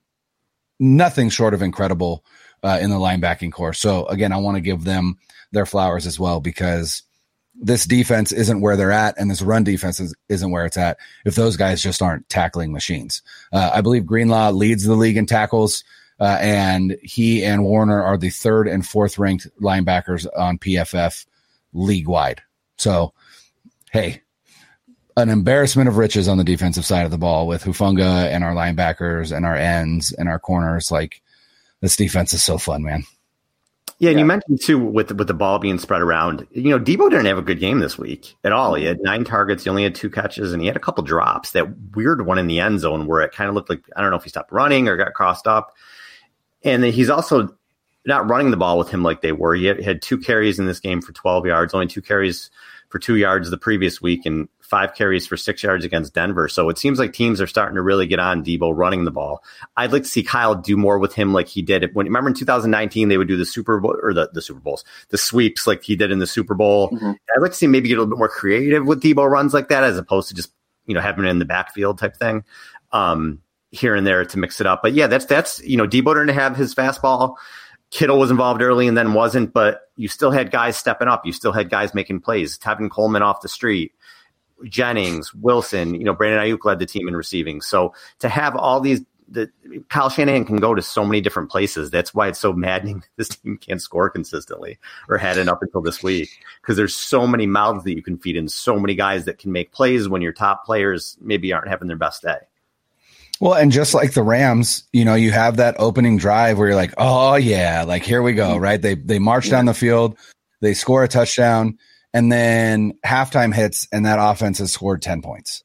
[0.78, 2.24] nothing short of incredible
[2.62, 3.72] uh, in the linebacking corps.
[3.72, 5.18] So again, I want to give them
[5.52, 7.02] their flowers as well because
[7.60, 10.98] this defense isn't where they're at and this run defense is, isn't where it's at
[11.24, 13.22] if those guys just aren't tackling machines.
[13.52, 15.84] Uh, I believe Greenlaw leads the league in tackles,
[16.20, 21.26] uh, and he and Warner are the third and fourth ranked linebackers on PFF
[21.72, 22.42] league wide.
[22.78, 23.12] So,
[23.90, 24.22] hey,
[25.16, 28.54] an embarrassment of riches on the defensive side of the ball with Hufanga and our
[28.54, 30.90] linebackers and our ends and our corners.
[30.90, 31.22] Like
[31.80, 33.04] this defense is so fun, man.
[33.98, 34.22] Yeah, and yeah.
[34.22, 36.46] you mentioned too with with the ball being spread around.
[36.50, 38.74] You know, Deebo didn't have a good game this week at all.
[38.74, 41.52] He had nine targets, he only had two catches, and he had a couple drops.
[41.52, 44.10] That weird one in the end zone where it kind of looked like I don't
[44.10, 45.74] know if he stopped running or got crossed up.
[46.62, 47.56] And he's also
[48.06, 49.54] not running the ball with him like they were.
[49.54, 52.50] He had, had two carries in this game for 12 yards, only two carries
[52.88, 56.48] for two yards the previous week, and five carries for six yards against Denver.
[56.48, 59.42] So it seems like teams are starting to really get on Deebo running the ball.
[59.76, 62.34] I'd like to see Kyle do more with him like he did when remember in
[62.34, 65.82] 2019 they would do the Super Bowl or the, the Super Bowls, the sweeps like
[65.82, 66.90] he did in the Super Bowl.
[66.90, 67.10] Mm-hmm.
[67.10, 69.68] I'd like to see maybe get a little bit more creative with Deebo runs like
[69.68, 70.52] that as opposed to just
[70.86, 72.44] you know having it in the backfield type thing.
[72.92, 73.40] Um,
[73.72, 74.80] here and there to mix it up.
[74.82, 77.36] But yeah, that's that's you know Deebo didn't have his fastball.
[77.90, 81.24] Kittle was involved early and then wasn't, but you still had guys stepping up.
[81.24, 82.58] You still had guys making plays.
[82.58, 83.92] Tevin Coleman off the street.
[84.64, 87.60] Jennings, Wilson, you know, Brandon Aiyuk led the team in receiving.
[87.60, 89.50] So to have all these, the
[89.88, 91.90] Kyle Shanahan can go to so many different places.
[91.90, 93.02] That's why it's so maddening.
[93.16, 97.46] This team can't score consistently or hadn't up until this week because there's so many
[97.46, 100.32] mouths that you can feed in, so many guys that can make plays when your
[100.32, 102.38] top players maybe aren't having their best day.
[103.40, 106.76] Well, and just like the Rams, you know, you have that opening drive where you're
[106.76, 108.62] like, oh yeah, like here we go, mm-hmm.
[108.62, 108.80] right?
[108.80, 110.16] They they march down the field,
[110.60, 111.78] they score a touchdown,
[112.16, 115.62] and then halftime hits and that offense has scored 10 points.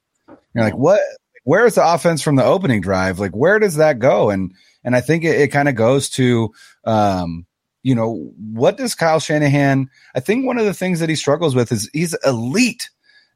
[0.54, 1.00] You're like, what?
[1.44, 3.18] Where is the offense from the opening drive?
[3.18, 4.28] Like, where does that go?
[4.28, 4.52] And,
[4.84, 6.52] and I think it, it kind of goes to,
[6.84, 7.46] um,
[7.82, 9.88] you know, what does Kyle Shanahan?
[10.14, 12.90] I think one of the things that he struggles with is he's elite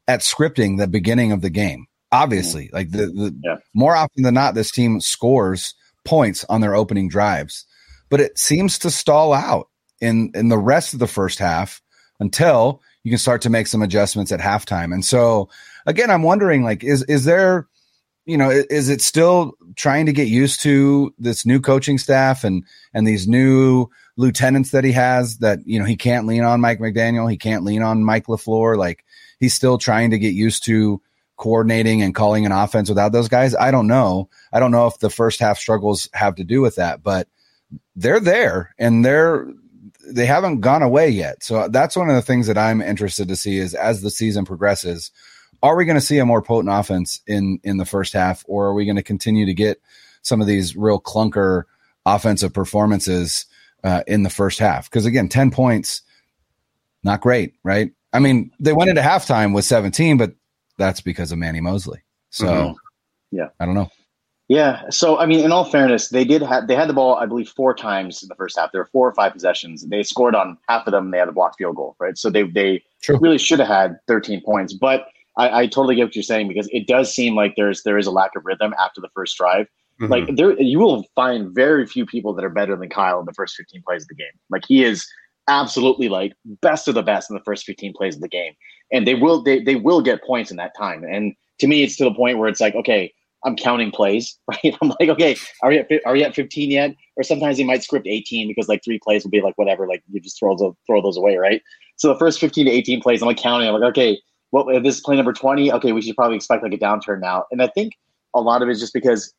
[0.07, 1.87] at scripting the beginning of the game.
[2.11, 3.55] Obviously, like the, the yeah.
[3.73, 5.73] more often than not, this team scores
[6.05, 7.65] points on their opening drives,
[8.09, 11.81] but it seems to stall out in in the rest of the first half
[12.19, 14.93] until you can start to make some adjustments at halftime.
[14.93, 15.47] And so
[15.85, 17.65] again, I'm wondering like, is, is there,
[18.25, 22.65] you know, is it still trying to get used to this new coaching staff and,
[22.93, 26.79] and these new lieutenants that he has that, you know, he can't lean on Mike
[26.79, 27.31] McDaniel.
[27.31, 28.75] He can't lean on Mike LaFleur.
[28.75, 29.05] Like
[29.39, 31.01] he's still trying to get used to
[31.37, 33.55] coordinating and calling an offense without those guys.
[33.55, 34.27] I don't know.
[34.51, 37.29] I don't know if the first half struggles have to do with that, but
[37.95, 39.47] they're there and they're
[40.07, 41.43] they haven't gone away yet.
[41.43, 44.45] So that's one of the things that I'm interested to see is as the season
[44.45, 45.11] progresses,
[45.63, 48.67] are we going to see a more potent offense in in the first half, or
[48.67, 49.81] are we going to continue to get
[50.21, 51.63] some of these real clunker
[52.05, 53.45] offensive performances
[53.83, 54.89] uh, in the first half?
[54.89, 56.01] Because again, ten points,
[57.03, 57.91] not great, right?
[58.13, 60.33] I mean, they went into halftime with 17, but
[60.77, 62.01] that's because of Manny Moseley.
[62.29, 62.73] So, mm-hmm.
[63.31, 63.89] yeah, I don't know.
[64.47, 64.83] Yeah.
[64.89, 67.49] So I mean, in all fairness, they did have they had the ball, I believe,
[67.49, 68.71] four times in the first half.
[68.71, 69.85] There were four or five possessions.
[69.85, 71.11] They scored on half of them.
[71.11, 72.17] They had a blocked field goal, right?
[72.17, 73.19] So they they True.
[73.19, 74.73] really should have had 13 points.
[74.73, 75.07] But
[75.37, 78.07] I, I, totally get what you're saying because it does seem like there's there is
[78.07, 79.67] a lack of rhythm after the first drive.
[80.01, 80.11] Mm-hmm.
[80.11, 83.33] Like there, you will find very few people that are better than Kyle in the
[83.33, 84.27] first 15 plays of the game.
[84.49, 85.05] Like he is
[85.49, 88.53] absolutely like best of the best in the first 15 plays of the game,
[88.93, 91.03] and they will they they will get points in that time.
[91.03, 93.13] And to me, it's to the point where it's like, okay,
[93.45, 94.75] I'm counting plays, right?
[94.81, 96.95] I'm like, okay, are you at, are you at 15 yet?
[97.15, 100.03] Or sometimes he might script 18 because like three plays will be like whatever, like
[100.11, 101.61] you just throw those throw those away, right?
[101.95, 103.67] So the first 15 to 18 plays, I'm like counting.
[103.67, 104.19] I'm like, okay,
[104.51, 105.71] what this is play number 20?
[105.73, 107.45] Okay, we should probably expect like a downturn now.
[107.51, 107.93] And I think
[108.33, 109.33] a lot of it is just because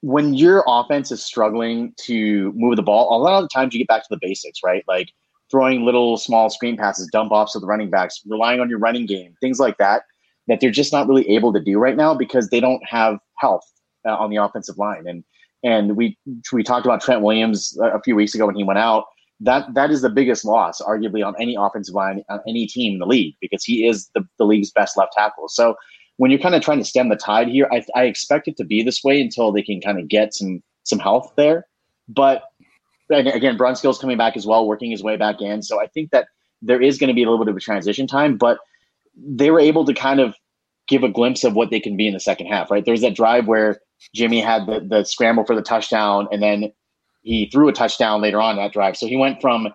[0.00, 3.80] when your offense is struggling to move the ball, a lot of the times you
[3.80, 4.84] get back to the basics, right?
[4.86, 5.08] Like
[5.50, 9.06] throwing little small screen passes, dump offs to the running backs, relying on your running
[9.06, 10.02] game, things like that
[10.48, 13.64] that they're just not really able to do right now because they don't have health
[14.06, 15.06] uh, on the offensive line.
[15.06, 15.24] And
[15.62, 16.18] and we
[16.52, 19.04] we talked about Trent Williams a few weeks ago when he went out.
[19.40, 22.98] That that is the biggest loss, arguably, on any offensive line on any team in
[22.98, 25.48] the league because he is the, the league's best left tackle.
[25.48, 25.74] So
[26.18, 28.64] when you're kind of trying to stem the tide here, I, I expect it to
[28.64, 31.66] be this way until they can kind of get some some health there.
[32.08, 32.44] But
[33.10, 35.62] again, Brunskill's coming back as well, working his way back in.
[35.62, 36.28] So I think that
[36.62, 38.58] there is going to be a little bit of a transition time, but
[39.16, 40.34] they were able to kind of
[40.88, 42.84] give a glimpse of what they can be in the second half, right?
[42.84, 43.80] There was that drive where
[44.14, 46.72] Jimmy had the, the scramble for the touchdown, and then
[47.22, 48.96] he threw a touchdown later on that drive.
[48.96, 49.68] So he went from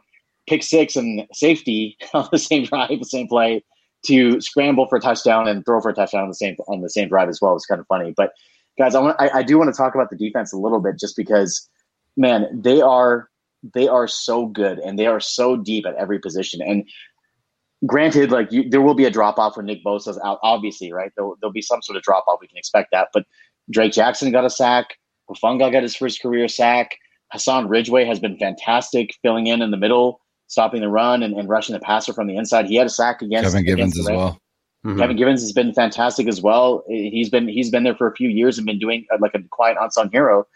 [0.47, 3.63] pick six and safety on the same drive, the same play,
[4.05, 6.89] to scramble for a touchdown and throw for a touchdown on the same on the
[6.89, 7.51] same drive as well.
[7.51, 8.13] It was kind of funny.
[8.15, 8.31] But
[8.77, 10.99] guys, I want I, I do want to talk about the defense a little bit
[10.99, 11.67] just because,
[12.15, 13.29] man, they are
[13.73, 16.61] they are so good and they are so deep at every position.
[16.61, 16.87] And
[17.85, 21.11] granted, like you, there will be a drop off when Nick Bosa's out, obviously, right?
[21.15, 22.39] There'll, there'll be some sort of drop off.
[22.41, 23.09] We can expect that.
[23.13, 23.25] But
[23.71, 24.97] Drake Jackson got a sack.
[25.29, 26.97] Hufanga got his first career sack.
[27.31, 31.47] Hassan Ridgeway has been fantastic filling in in the middle, stopping the run and, and
[31.47, 32.65] rushing the passer from the inside.
[32.65, 34.39] He had a sack against Kevin Givens against as well.
[34.85, 34.99] Mm-hmm.
[34.99, 36.83] Kevin Givens has been fantastic as well.
[36.87, 39.43] He's been he's been there for a few years and been doing uh, like a
[39.49, 40.47] quiet unsung hero.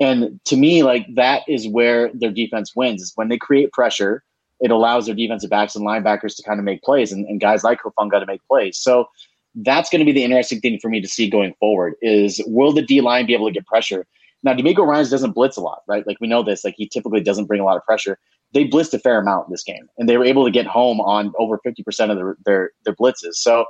[0.00, 3.02] And to me, like that is where their defense wins.
[3.02, 4.24] Is when they create pressure,
[4.60, 7.64] it allows their defensive backs and linebackers to kind of make plays, and, and guys
[7.64, 8.78] like Hufanga to make plays.
[8.78, 9.08] So
[9.56, 11.94] that's going to be the interesting thing for me to see going forward.
[12.02, 14.06] Is will the D line be able to get pressure?
[14.42, 16.06] Now, DeMeco Ryans doesn't blitz a lot, right?
[16.06, 16.64] Like we know this.
[16.64, 18.18] Like he typically doesn't bring a lot of pressure.
[18.52, 21.00] They blitzed a fair amount in this game, and they were able to get home
[21.00, 23.34] on over fifty percent of their, their their blitzes.
[23.34, 23.64] So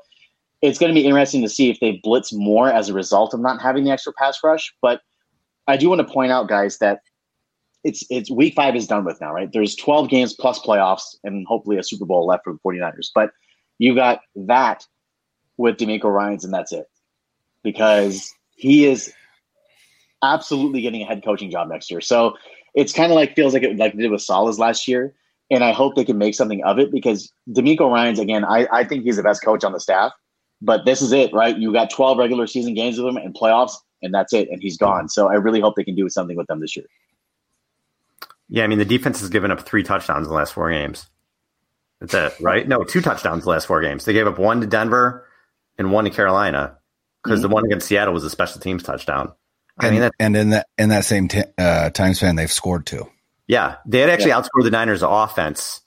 [0.63, 3.41] it's going to be interesting to see if they blitz more as a result of
[3.41, 4.75] not having the extra pass rush.
[4.83, 5.01] But
[5.67, 7.01] I do want to point out, guys, that
[7.85, 9.53] it's it's week five is done with now, right?
[9.53, 13.11] There's 12 games plus playoffs and hopefully a Super Bowl left for the 49ers.
[13.15, 13.31] But
[13.79, 14.87] you got that
[15.57, 16.87] with DeMeco Ryans, and that's it.
[17.63, 19.13] Because he is
[20.23, 22.01] absolutely getting a head coaching job next year.
[22.01, 22.37] So
[22.75, 25.15] it's kind of like feels like it like it did with Saleh's last year.
[25.51, 28.85] And I hope they can make something of it because DeMeco Ryans, again, I, I
[28.85, 30.13] think he's the best coach on the staff.
[30.63, 31.57] But this is it, right?
[31.57, 34.49] You got 12 regular season games with him and playoffs, and that's it.
[34.51, 35.11] And he's gone.
[35.11, 36.87] So I really hope they can do something with them this year.
[38.49, 41.07] Yeah, I mean the defense has given up three touchdowns in the last four games.
[42.01, 42.67] That's it, right?
[42.67, 44.05] No, two touchdowns the last four games.
[44.05, 45.27] They gave up one to Denver
[45.79, 46.79] and one to Carolina
[47.23, 47.49] because mm-hmm.
[47.49, 49.33] the one against Seattle was a special teams touchdown.
[49.79, 52.87] I and, mean, and in that in that same t- uh, time span, they've scored
[52.87, 53.09] two.
[53.47, 54.41] Yeah, they had actually yeah.
[54.41, 55.81] outscored the Niners' offense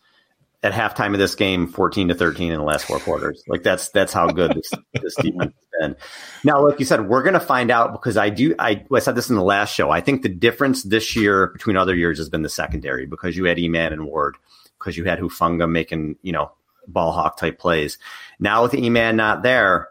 [0.63, 3.43] at halftime of this game, fourteen to thirteen in the last four quarters.
[3.47, 5.95] Like that's that's how good this this defense has been.
[6.43, 8.55] Now, like you said, we're going to find out because I do.
[8.57, 9.91] I, I said this in the last show.
[9.91, 13.45] I think the difference this year between other years has been the secondary because you
[13.45, 14.37] had Eman and Ward,
[14.79, 16.51] because you had Hufanga making you know
[16.87, 17.99] ball hawk type plays.
[18.39, 19.89] Now with Eman not there,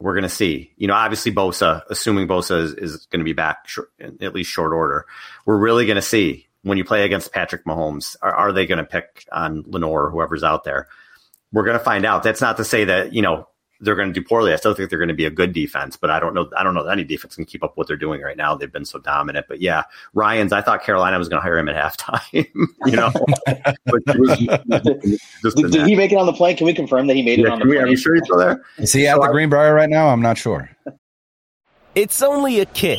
[0.00, 0.72] we're going to see.
[0.76, 4.50] You know, obviously Bosa, assuming Bosa is, is going to be back short, at least
[4.50, 5.06] short order,
[5.44, 8.16] we're really going to see when you play against Patrick Mahomes.
[8.20, 10.88] Are, are they going to pick on Lenoir or whoever's out there?
[11.52, 12.24] We're going to find out.
[12.24, 13.46] That's not to say that you know
[13.80, 14.52] they're going to do poorly.
[14.52, 16.50] I still think they're going to be a good defense, but I don't know.
[16.56, 18.56] I don't know that any defense can keep up what they're doing right now.
[18.56, 19.46] They've been so dominant.
[19.48, 19.84] But yeah,
[20.14, 20.52] Ryans.
[20.52, 22.32] I thought Carolina was going to hire him at halftime.
[22.86, 23.12] you know,
[25.54, 26.56] did, did he make it on the plane?
[26.56, 27.78] Can we confirm that he made yeah, it on the plane?
[27.78, 28.64] Are you sure he's still there?
[28.78, 30.08] Is he at the Greenbrier right now?
[30.08, 30.70] I'm not sure.
[31.94, 32.98] It's only a kick,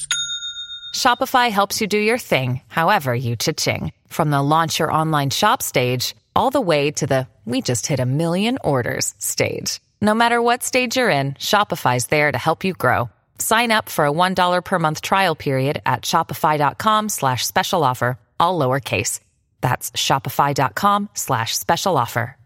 [0.91, 3.91] Shopify helps you do your thing, however you cha-ching.
[4.07, 7.99] From the launch your online shop stage, all the way to the we just hit
[7.99, 9.79] a million orders stage.
[10.01, 13.09] No matter what stage you're in, Shopify's there to help you grow.
[13.39, 18.59] Sign up for a $1 per month trial period at shopify.com slash special offer, all
[18.59, 19.19] lowercase.
[19.61, 22.37] That's shopify.com slash special offer.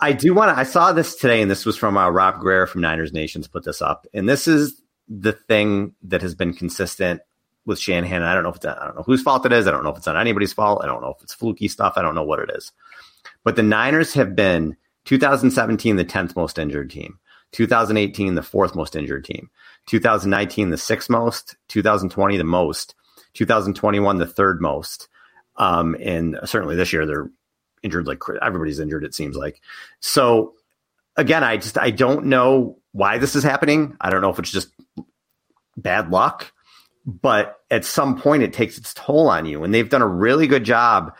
[0.00, 2.66] I do want to, I saw this today, and this was from uh, Rob Greer
[2.66, 4.06] from Niners Nations put this up.
[4.14, 4.79] And this is
[5.10, 7.20] the thing that has been consistent
[7.66, 8.22] with Shanahan.
[8.22, 9.66] I don't know if it's, I don't know whose fault it is.
[9.66, 10.80] I don't know if it's on anybody's fault.
[10.82, 11.94] I don't know if it's fluky stuff.
[11.96, 12.72] I don't know what it is.
[13.44, 17.18] But the Niners have been 2017, the 10th most injured team.
[17.52, 19.50] 2018, the fourth most injured team.
[19.86, 21.56] 2019, the sixth most.
[21.68, 22.94] 2020, the most.
[23.34, 25.08] 2021, the third most.
[25.56, 27.30] Um, and certainly this year, they're
[27.82, 29.60] injured like everybody's injured, it seems like.
[29.98, 30.54] So
[31.16, 33.96] again, I just, I don't know why this is happening.
[34.00, 34.68] I don't know if it's just
[35.76, 36.52] bad luck,
[37.06, 39.64] but at some point it takes its toll on you.
[39.64, 41.14] And they've done a really good job,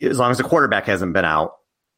[0.00, 1.52] as long as the quarterback hasn't been out,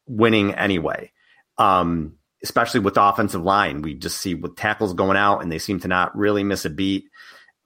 [0.07, 1.11] winning anyway.
[1.57, 5.59] Um, especially with the offensive line, we just see with tackles going out and they
[5.59, 7.05] seem to not really miss a beat.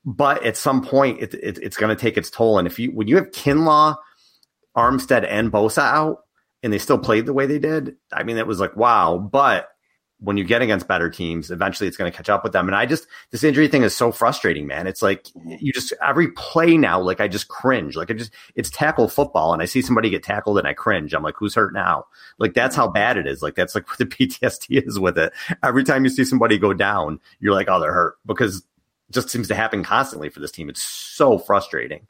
[0.05, 2.57] But at some point, it, it, it's going to take its toll.
[2.57, 3.95] And if you when you have Kinlaw,
[4.75, 6.17] Armstead, and Bosa out,
[6.61, 9.17] and they still played the way they did, I mean, it was like wow.
[9.17, 9.69] But
[10.23, 12.67] when you get against better teams, eventually it's going to catch up with them.
[12.67, 14.87] And I just, this injury thing is so frustrating, man.
[14.87, 17.97] It's like you just, every play now, like I just cringe.
[17.97, 21.13] Like I just, it's tackle football and I see somebody get tackled and I cringe.
[21.13, 22.05] I'm like, who's hurt now?
[22.37, 23.41] Like that's how bad it is.
[23.41, 25.33] Like that's like what the PTSD is with it.
[25.61, 28.59] Every time you see somebody go down, you're like, oh, they're hurt because
[29.09, 30.69] it just seems to happen constantly for this team.
[30.69, 32.07] It's so frustrating.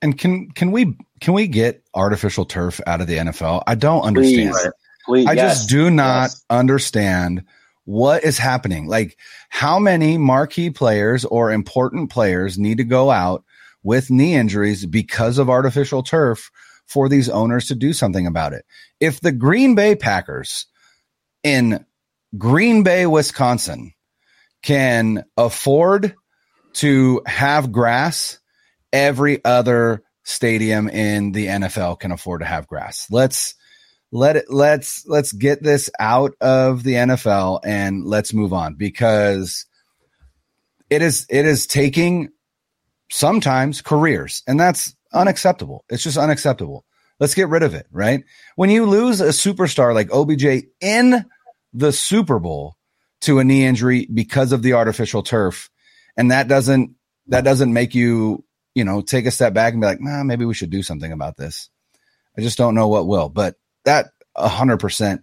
[0.00, 3.64] And can, can we, can we get artificial turf out of the NFL?
[3.66, 4.52] I don't understand.
[4.52, 4.70] Please
[5.08, 6.44] I yes, just do not yes.
[6.50, 7.44] understand
[7.84, 8.86] what is happening.
[8.86, 9.16] Like,
[9.48, 13.44] how many marquee players or important players need to go out
[13.82, 16.50] with knee injuries because of artificial turf
[16.86, 18.64] for these owners to do something about it?
[19.00, 20.66] If the Green Bay Packers
[21.42, 21.84] in
[22.36, 23.94] Green Bay, Wisconsin
[24.62, 26.14] can afford
[26.74, 28.38] to have grass,
[28.92, 33.06] every other stadium in the NFL can afford to have grass.
[33.10, 33.54] Let's
[34.10, 39.66] let it let's let's get this out of the NFL and let's move on because
[40.88, 42.30] it is it is taking
[43.10, 45.84] sometimes careers and that's unacceptable.
[45.88, 46.84] It's just unacceptable.
[47.20, 48.24] Let's get rid of it, right?
[48.56, 51.24] When you lose a superstar like OBJ in
[51.72, 52.76] the Super Bowl
[53.22, 55.70] to a knee injury because of the artificial turf
[56.16, 56.94] and that doesn't
[57.26, 58.44] that doesn't make you,
[58.74, 61.12] you know, take a step back and be like, "Nah, maybe we should do something
[61.12, 61.68] about this."
[62.38, 63.56] I just don't know what will, but
[63.88, 65.22] that a hundred percent.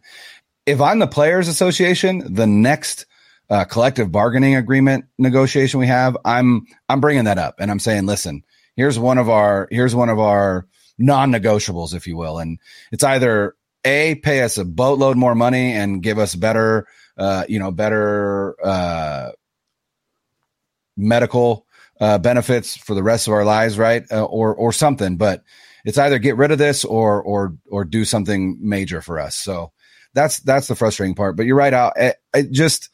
[0.65, 3.05] If I'm the players association, the next
[3.49, 8.07] uh, collective bargaining agreement negotiation we have, I'm I'm bringing that up and I'm saying,
[8.07, 8.43] listen,
[8.75, 10.65] here's one of our here's one of our
[10.97, 12.59] non-negotiables, if you will, and
[12.91, 16.87] it's either a pay us a boatload more money and give us better,
[17.17, 19.31] uh, you know, better uh,
[20.97, 21.67] medical
[21.99, 24.03] uh, benefits for the rest of our lives, right?
[24.11, 25.43] Uh, or or something, but
[25.85, 29.35] it's either get rid of this or or or do something major for us.
[29.35, 29.71] So
[30.13, 31.37] that's that's the frustrating part.
[31.37, 31.73] But you're right.
[31.73, 32.89] Out it, it just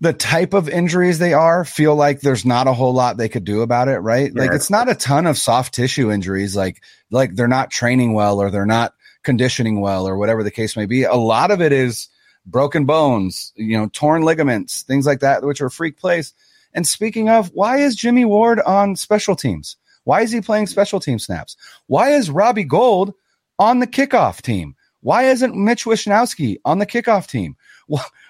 [0.00, 3.44] the type of injuries they are feel like there's not a whole lot they could
[3.44, 4.32] do about it, right?
[4.34, 4.42] Yeah.
[4.42, 8.40] Like it's not a ton of soft tissue injuries, like like they're not training well
[8.40, 11.04] or they're not conditioning well or whatever the case may be.
[11.04, 12.08] A lot of it is
[12.46, 16.32] broken bones, you know, torn ligaments, things like that, which are freak plays.
[16.72, 19.76] And speaking of, why is Jimmy Ward on special teams?
[20.10, 21.56] Why is he playing special team snaps?
[21.86, 23.14] Why is Robbie Gould
[23.60, 24.74] on the kickoff team?
[25.02, 27.54] Why isn't Mitch Wishnowsky on the kickoff team?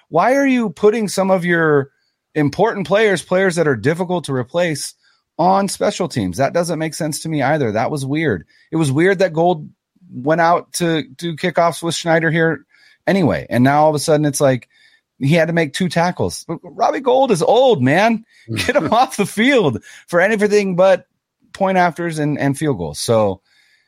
[0.09, 1.89] Why are you putting some of your
[2.35, 4.93] important players, players that are difficult to replace,
[5.39, 6.37] on special teams?
[6.37, 7.71] That doesn't make sense to me either.
[7.71, 8.45] That was weird.
[8.71, 9.67] It was weird that Gould
[10.13, 12.63] went out to do kickoffs with Schneider here
[13.07, 13.47] anyway.
[13.49, 14.69] And now all of a sudden it's like
[15.17, 16.45] he had to make two tackles.
[16.47, 18.23] Robbie Gould is old, man.
[18.45, 18.55] Hmm.
[18.57, 21.07] Get him off the field for anything but
[21.53, 22.99] point afters and, and field goals.
[22.99, 23.41] So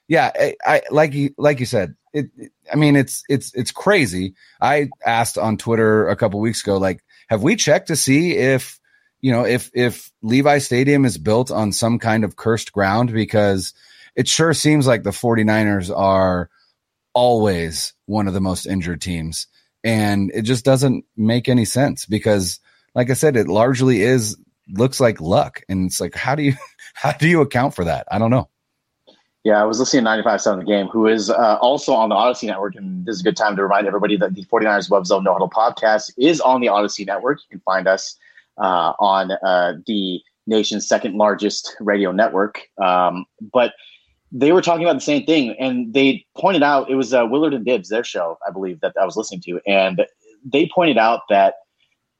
[0.08, 2.28] yeah, I, I like you like you said, it,
[2.72, 4.36] I mean it's it's it's crazy.
[4.62, 8.80] I asked on Twitter a couple weeks ago, like, have we checked to see if
[9.22, 13.14] you know if if Levi Stadium is built on some kind of cursed ground?
[13.14, 13.74] Because
[14.16, 16.50] it sure seems like the 49ers are
[17.14, 19.48] always one of the most injured teams.
[19.84, 22.60] And it just doesn't make any sense because
[22.96, 24.38] like I said, it largely is
[24.70, 25.62] looks like luck.
[25.68, 26.54] And it's like, how do you
[26.94, 28.08] how do you account for that?
[28.12, 28.50] I don't know.
[29.44, 32.16] Yeah, I was listening to 95 7 the game, who is uh, also on the
[32.16, 32.76] Audacy Network.
[32.76, 35.34] And this is a good time to remind everybody that the 49ers Web Zone No
[35.34, 37.40] Huddle podcast is on the Audacy Network.
[37.42, 38.16] You can find us
[38.58, 42.62] uh, on uh, the nation's second largest radio network.
[42.82, 43.74] Um, but
[44.32, 45.56] they were talking about the same thing.
[45.60, 48.94] And they pointed out it was uh, Willard and Dibs, their show, I believe, that
[49.00, 49.60] I was listening to.
[49.68, 50.06] And
[50.46, 51.56] they pointed out that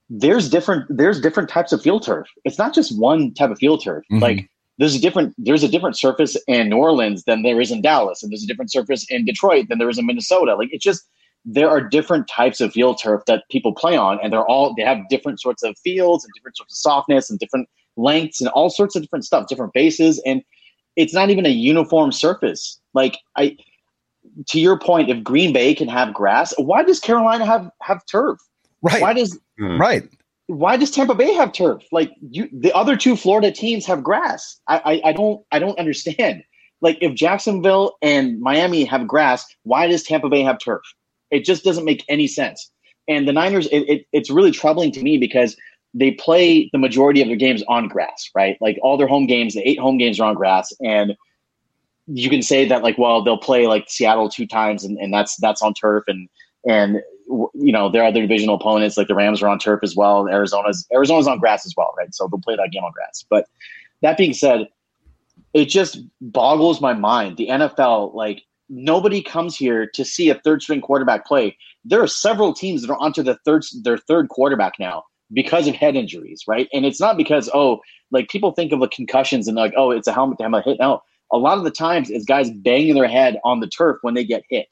[0.10, 2.28] there's different there's different types of field turf.
[2.44, 4.04] It's not just one type of field turf.
[4.12, 4.22] Mm-hmm.
[4.22, 7.82] Like there's a different there's a different surface in New Orleans than there is in
[7.82, 10.56] Dallas, and there's a different surface in Detroit than there is in Minnesota.
[10.56, 11.04] Like it's just
[11.46, 14.84] there are different types of field turf that people play on, and they're all they
[14.84, 17.68] have different sorts of fields and different sorts of softness and different
[17.98, 20.42] lengths and all sorts of different stuff, different bases, and
[20.96, 22.80] it's not even a uniform surface.
[22.94, 23.58] Like I
[24.48, 28.40] to your point, if Green Bay can have grass, why does Carolina have have turf?
[28.82, 29.02] Right.
[29.02, 29.80] Why does mm.
[29.80, 30.04] right?
[30.48, 31.84] Why does Tampa Bay have turf?
[31.92, 34.60] Like you, the other two Florida teams have grass.
[34.68, 36.44] I, I, I don't I don't understand.
[36.82, 40.82] Like if Jacksonville and Miami have grass, why does Tampa Bay have turf?
[41.32, 42.72] It just doesn't make any sense.
[43.08, 45.56] And the Niners, it, it, it's really troubling to me because
[45.94, 48.58] they play the majority of their games on grass, right?
[48.62, 51.16] Like all their home games, the eight home games are on grass, and
[52.08, 55.38] you can say that like, well, they'll play like Seattle two times, and, and that's
[55.38, 56.28] that's on turf, and
[56.68, 60.28] and you know, their other divisional opponents, like the Rams, are on turf as well.
[60.28, 62.14] Arizona's Arizona's on grass as well, right?
[62.14, 63.26] So they'll play that game on grass.
[63.30, 63.48] But
[64.02, 64.68] that being said,
[65.54, 67.38] it just boggles my mind.
[67.38, 71.58] The NFL, like nobody comes here to see a third string quarterback play.
[71.86, 75.76] There are several teams that are onto the third their third quarterback now because of
[75.76, 76.68] head injuries, right?
[76.74, 80.08] And it's not because oh, like people think of the concussions and like oh, it's
[80.08, 80.78] a helmet to helmet hit.
[80.80, 81.02] No,
[81.32, 84.24] a lot of the times it's guys banging their head on the turf when they
[84.24, 84.68] get hit.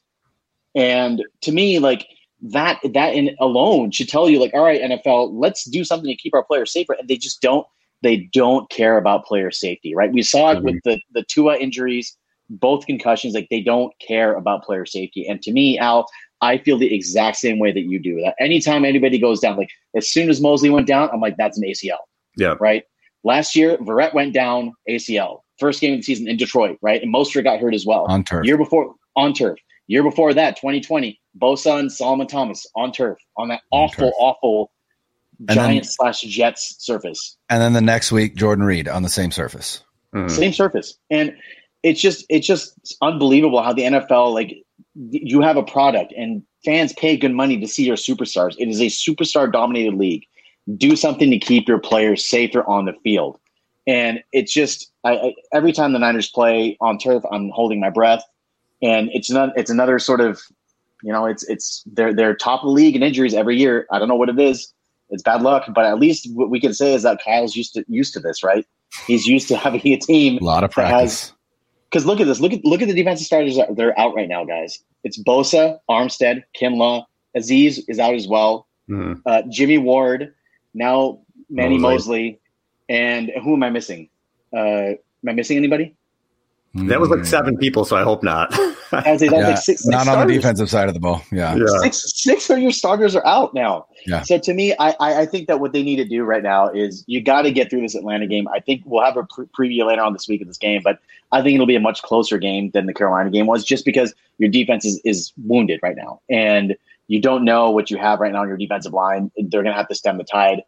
[0.76, 2.08] And to me, like
[2.42, 6.16] that that in alone should tell you like all right nfl let's do something to
[6.16, 7.68] keep our players safer and they just don't
[8.02, 10.66] they don't care about player safety right we saw it mm-hmm.
[10.66, 12.18] with the the tua injuries
[12.52, 13.34] both concussions.
[13.34, 15.28] Like they don't care about player safety.
[15.28, 16.06] And to me, Al,
[16.42, 18.20] I feel the exact same way that you do.
[18.22, 21.58] That anytime anybody goes down, like as soon as Moseley went down, I'm like, that's
[21.58, 21.98] an ACL.
[22.38, 22.56] Yeah.
[22.60, 22.84] Right.
[23.24, 25.42] Last year, Verrett went down ACL.
[25.60, 27.02] First game of the season in Detroit, right?
[27.02, 28.06] And Mostert got hurt as well.
[28.10, 28.46] On turf.
[28.46, 29.60] Year before on turf.
[29.88, 34.14] Year before that, 2020, Bosa and Solomon Thomas on turf on that On awful, turf.
[34.20, 34.72] awful
[35.40, 37.36] And Giants slash Jets surface.
[37.50, 39.84] And then the next week, Jordan Reed on the same surface.
[40.14, 40.30] Mhm.
[40.30, 41.34] same surface and
[41.84, 44.58] it's just it's just unbelievable how the nfl like
[45.10, 48.82] you have a product and fans pay good money to see your superstars it is
[48.82, 50.26] a superstar dominated league
[50.76, 53.40] do something to keep your players safer on the field
[53.88, 57.90] and it's just I, I every time the niners play on turf i'm holding my
[57.90, 58.22] breath
[58.82, 60.40] and it's not it's another sort of
[61.04, 64.00] you know it's it's they're they're top of the league in injuries every year i
[64.00, 64.74] don't know what it is
[65.10, 67.84] it's bad luck but at least what we can say is that kyle's used to
[67.88, 68.66] used to this right
[69.08, 71.34] he's used to having a team A lot of practice.
[71.90, 72.40] because look at this.
[72.40, 74.80] Look at look at the defensive starters that they're out right now, guys.
[75.04, 77.04] It's Bosa, Armstead, Kinlaw,
[77.36, 78.68] Azeez is out as well.
[78.90, 79.22] Mhm.
[79.26, 80.34] Uh, Jimmy Ward,
[80.74, 81.20] now
[81.50, 82.32] Manny Moseley.
[82.32, 82.40] Moseley,
[82.90, 84.10] and who am I missing?
[84.56, 85.96] Uh, am I missing anybody?
[86.74, 88.54] That was like seven people, so I hope not.
[88.94, 91.02] I would say that's Yeah, like six, six not on the defensive side of the
[91.02, 91.22] ball.
[91.32, 91.56] Yeah.
[91.56, 91.66] Yeah.
[91.82, 93.88] Six six of your starters are out now.
[94.06, 94.22] Yeah.
[94.22, 96.70] So to me, I, I I think that what they need to do right now
[96.70, 98.48] is you got to get through this Atlanta game.
[98.48, 101.00] I think we'll have a pre- preview later on this week of this game, but
[101.34, 104.14] I think it'll be a much closer game than the Carolina game was, just because
[104.38, 108.32] your defense is is wounded right now, and you don't know what you have right
[108.32, 109.30] now on your defensive line.
[109.36, 110.62] They're going to have to stem the tide.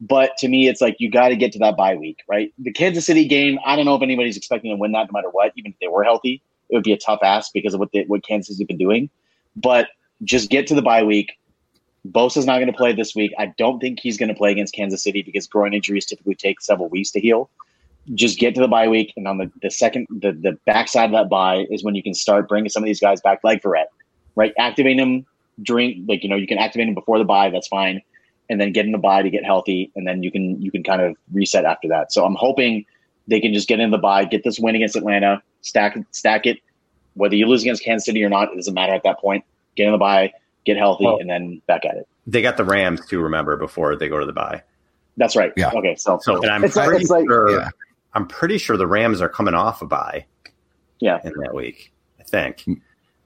[0.00, 2.52] But to me, it's like you got to get to that bye week, right?
[2.58, 5.28] The Kansas City game, I don't know if anybody's expecting to win that, no matter
[5.30, 5.52] what.
[5.56, 8.04] Even if they were healthy, it would be a tough ask because of what they,
[8.04, 9.10] what Kansas has been doing.
[9.56, 9.88] But
[10.24, 11.38] just get to the bye week.
[12.06, 13.32] Bosa's not going to play this week.
[13.38, 16.62] I don't think he's going to play against Kansas City because groin injuries typically take
[16.62, 17.50] several weeks to heal.
[18.14, 21.12] Just get to the bye week, and on the, the second, the, the backside of
[21.12, 23.86] that bye is when you can start bringing some of these guys back, like Verrett,
[24.34, 24.54] right?
[24.58, 25.26] Activating them
[25.62, 27.50] during, like you know, you can activate them before the bye.
[27.50, 28.00] That's fine,
[28.50, 30.82] and then get in the bye to get healthy, and then you can you can
[30.82, 32.12] kind of reset after that.
[32.12, 32.84] So I'm hoping
[33.28, 36.58] they can just get in the bye, get this win against Atlanta, stack stack it.
[37.14, 39.44] Whether you lose against Kansas City or not, it doesn't matter at that point.
[39.76, 40.32] Get in the bye,
[40.66, 41.16] get healthy, Oh.
[41.18, 42.08] and then back at it.
[42.26, 44.62] they got the Rams to Remember before they go to the bye.
[45.16, 45.52] That's right.
[45.56, 45.70] Yeah.
[45.74, 45.96] Okay.
[45.96, 47.50] So, So, and I'm it's, like- pretty like, sure.
[47.58, 47.68] Yeah.
[48.14, 50.26] I'm pretty sure the Rams are coming off a bye.
[51.00, 51.92] yeah, in that week.
[52.18, 52.64] I think.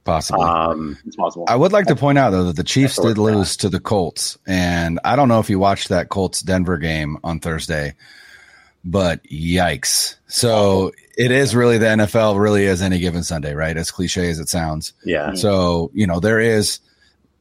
[0.04, 0.44] Possibly.
[0.44, 1.46] Um, it's possible.
[1.48, 4.36] I would like to point out though that the Chiefs did lose to the Colts,
[4.46, 7.94] and I don't know if you watched that Colts Denver game on Thursday,
[8.84, 10.16] but yikes!
[10.26, 13.74] So it is really the NFL, really is any given Sunday, right?
[13.74, 14.92] As cliche as it sounds.
[15.06, 15.32] yeah.
[15.34, 16.80] So you know there is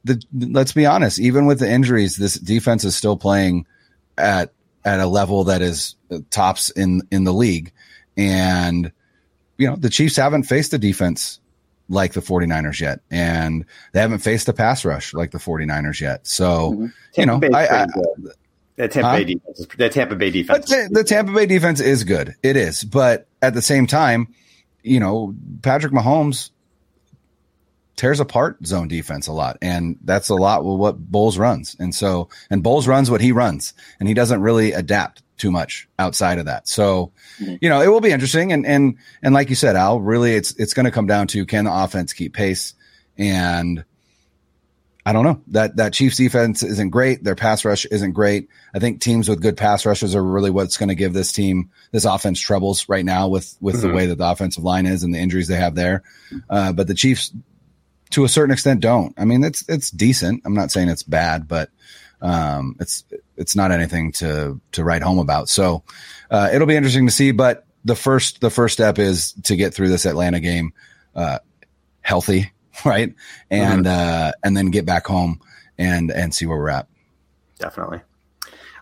[0.04, 0.22] the.
[0.32, 3.66] Let's be honest, even with the injuries, this defense is still playing
[4.16, 4.52] at
[4.86, 5.96] at a level that is
[6.30, 7.72] tops in in the league,
[8.16, 8.90] and
[9.58, 11.40] you know the Chiefs haven't faced a defense
[11.94, 16.26] like the 49ers yet and they haven't faced a pass rush like the 49ers yet
[16.26, 16.92] so Mhm.
[17.16, 17.86] you know I, I,
[18.76, 19.16] that Tampa Huh?
[19.18, 19.60] Bay defense.
[19.60, 20.68] Is, that Tampa Bay defense.
[20.68, 24.28] the, the Tampa Bay defense is good it is but at the same time
[24.82, 26.50] you know Patrick Mahomes
[27.96, 31.94] tears apart zone defense a lot and that's a lot with what Bowles runs and
[31.94, 36.38] so and Bowles runs what he runs and he doesn't really adapt too much outside
[36.38, 37.10] of that so
[37.40, 37.58] Mhm.
[37.60, 40.52] you know it will be interesting and and and like you said Al really it's
[40.56, 42.74] it's going to come down to can the offense keep pace
[43.18, 43.84] and
[45.06, 47.22] I don't know that that Chiefs defense isn't great.
[47.22, 48.48] Their pass rush isn't great.
[48.74, 51.68] I think teams with good pass rushes are really what's going to give this team
[51.92, 53.94] this offense troubles right now with with the Mhm.
[53.94, 56.02] way that the offensive line is and the injuries they have there.
[56.48, 57.32] Uh, but the Chiefs,
[58.12, 59.12] to a certain extent, don't.
[59.18, 60.40] I mean, it's it's decent.
[60.46, 61.68] I'm not saying it's bad, but
[62.22, 63.04] um, it's
[63.36, 65.48] it's not anything to to write home about.
[65.48, 65.82] So
[66.30, 67.32] uh, it'll be interesting to see.
[67.32, 70.72] But the first the first step is to get through this Atlanta game
[71.14, 71.38] uh,
[72.00, 72.52] healthy,
[72.84, 73.14] right?
[73.50, 75.40] And uh, and then get back home
[75.78, 76.88] and and see where we're at.
[77.58, 78.00] Definitely.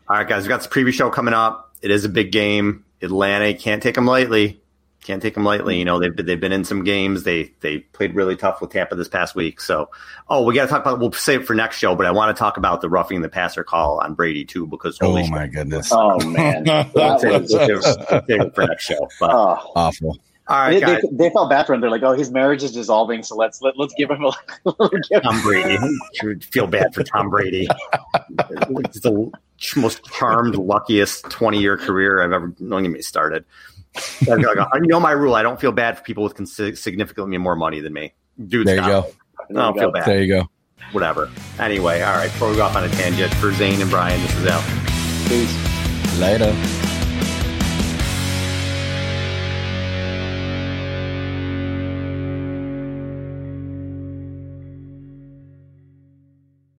[0.08, 1.74] All right, guys, we got the preview show coming up.
[1.80, 2.84] It is a big game.
[3.00, 4.61] Atlanta can't take them lightly.
[5.04, 5.78] Can't take them lightly.
[5.78, 7.24] You know they've been, they've been in some games.
[7.24, 9.60] They they played really tough with Tampa this past week.
[9.60, 9.90] So,
[10.28, 11.00] oh, we got to talk about.
[11.00, 13.28] We'll save it for next show, but I want to talk about the roughing the
[13.28, 15.32] passer call on Brady too, because holy Oh shit.
[15.34, 18.84] my goodness, oh man, that We'll save, was we'll save- we'll save it for next
[18.84, 19.08] show.
[19.18, 19.72] But, oh.
[19.74, 20.18] awful.
[20.48, 21.02] right, They, guys.
[21.10, 21.80] they, they felt bad for him.
[21.80, 24.32] They're like, "Oh, his marriage is dissolving, so let's let, let's give him a
[25.10, 25.78] give Tom Brady.
[26.22, 27.66] You feel bad for Tom Brady.
[28.38, 29.30] it's the
[29.76, 32.48] most charmed, luckiest 20 year career I've ever.
[32.48, 33.44] Don't get me started.
[33.96, 35.34] I've got like a- you know my rule.
[35.34, 38.14] I don't feel bad for people with consi- significantly more money than me.
[38.46, 39.06] Dude, There you go.
[39.50, 40.06] I don't feel bad.
[40.06, 40.48] There you go.
[40.92, 41.30] Whatever.
[41.58, 42.30] Anyway, all right.
[42.32, 44.62] Before we go off on a tangent, for Zane and Brian, this is Al.
[45.28, 46.18] Peace.
[46.18, 46.54] Later.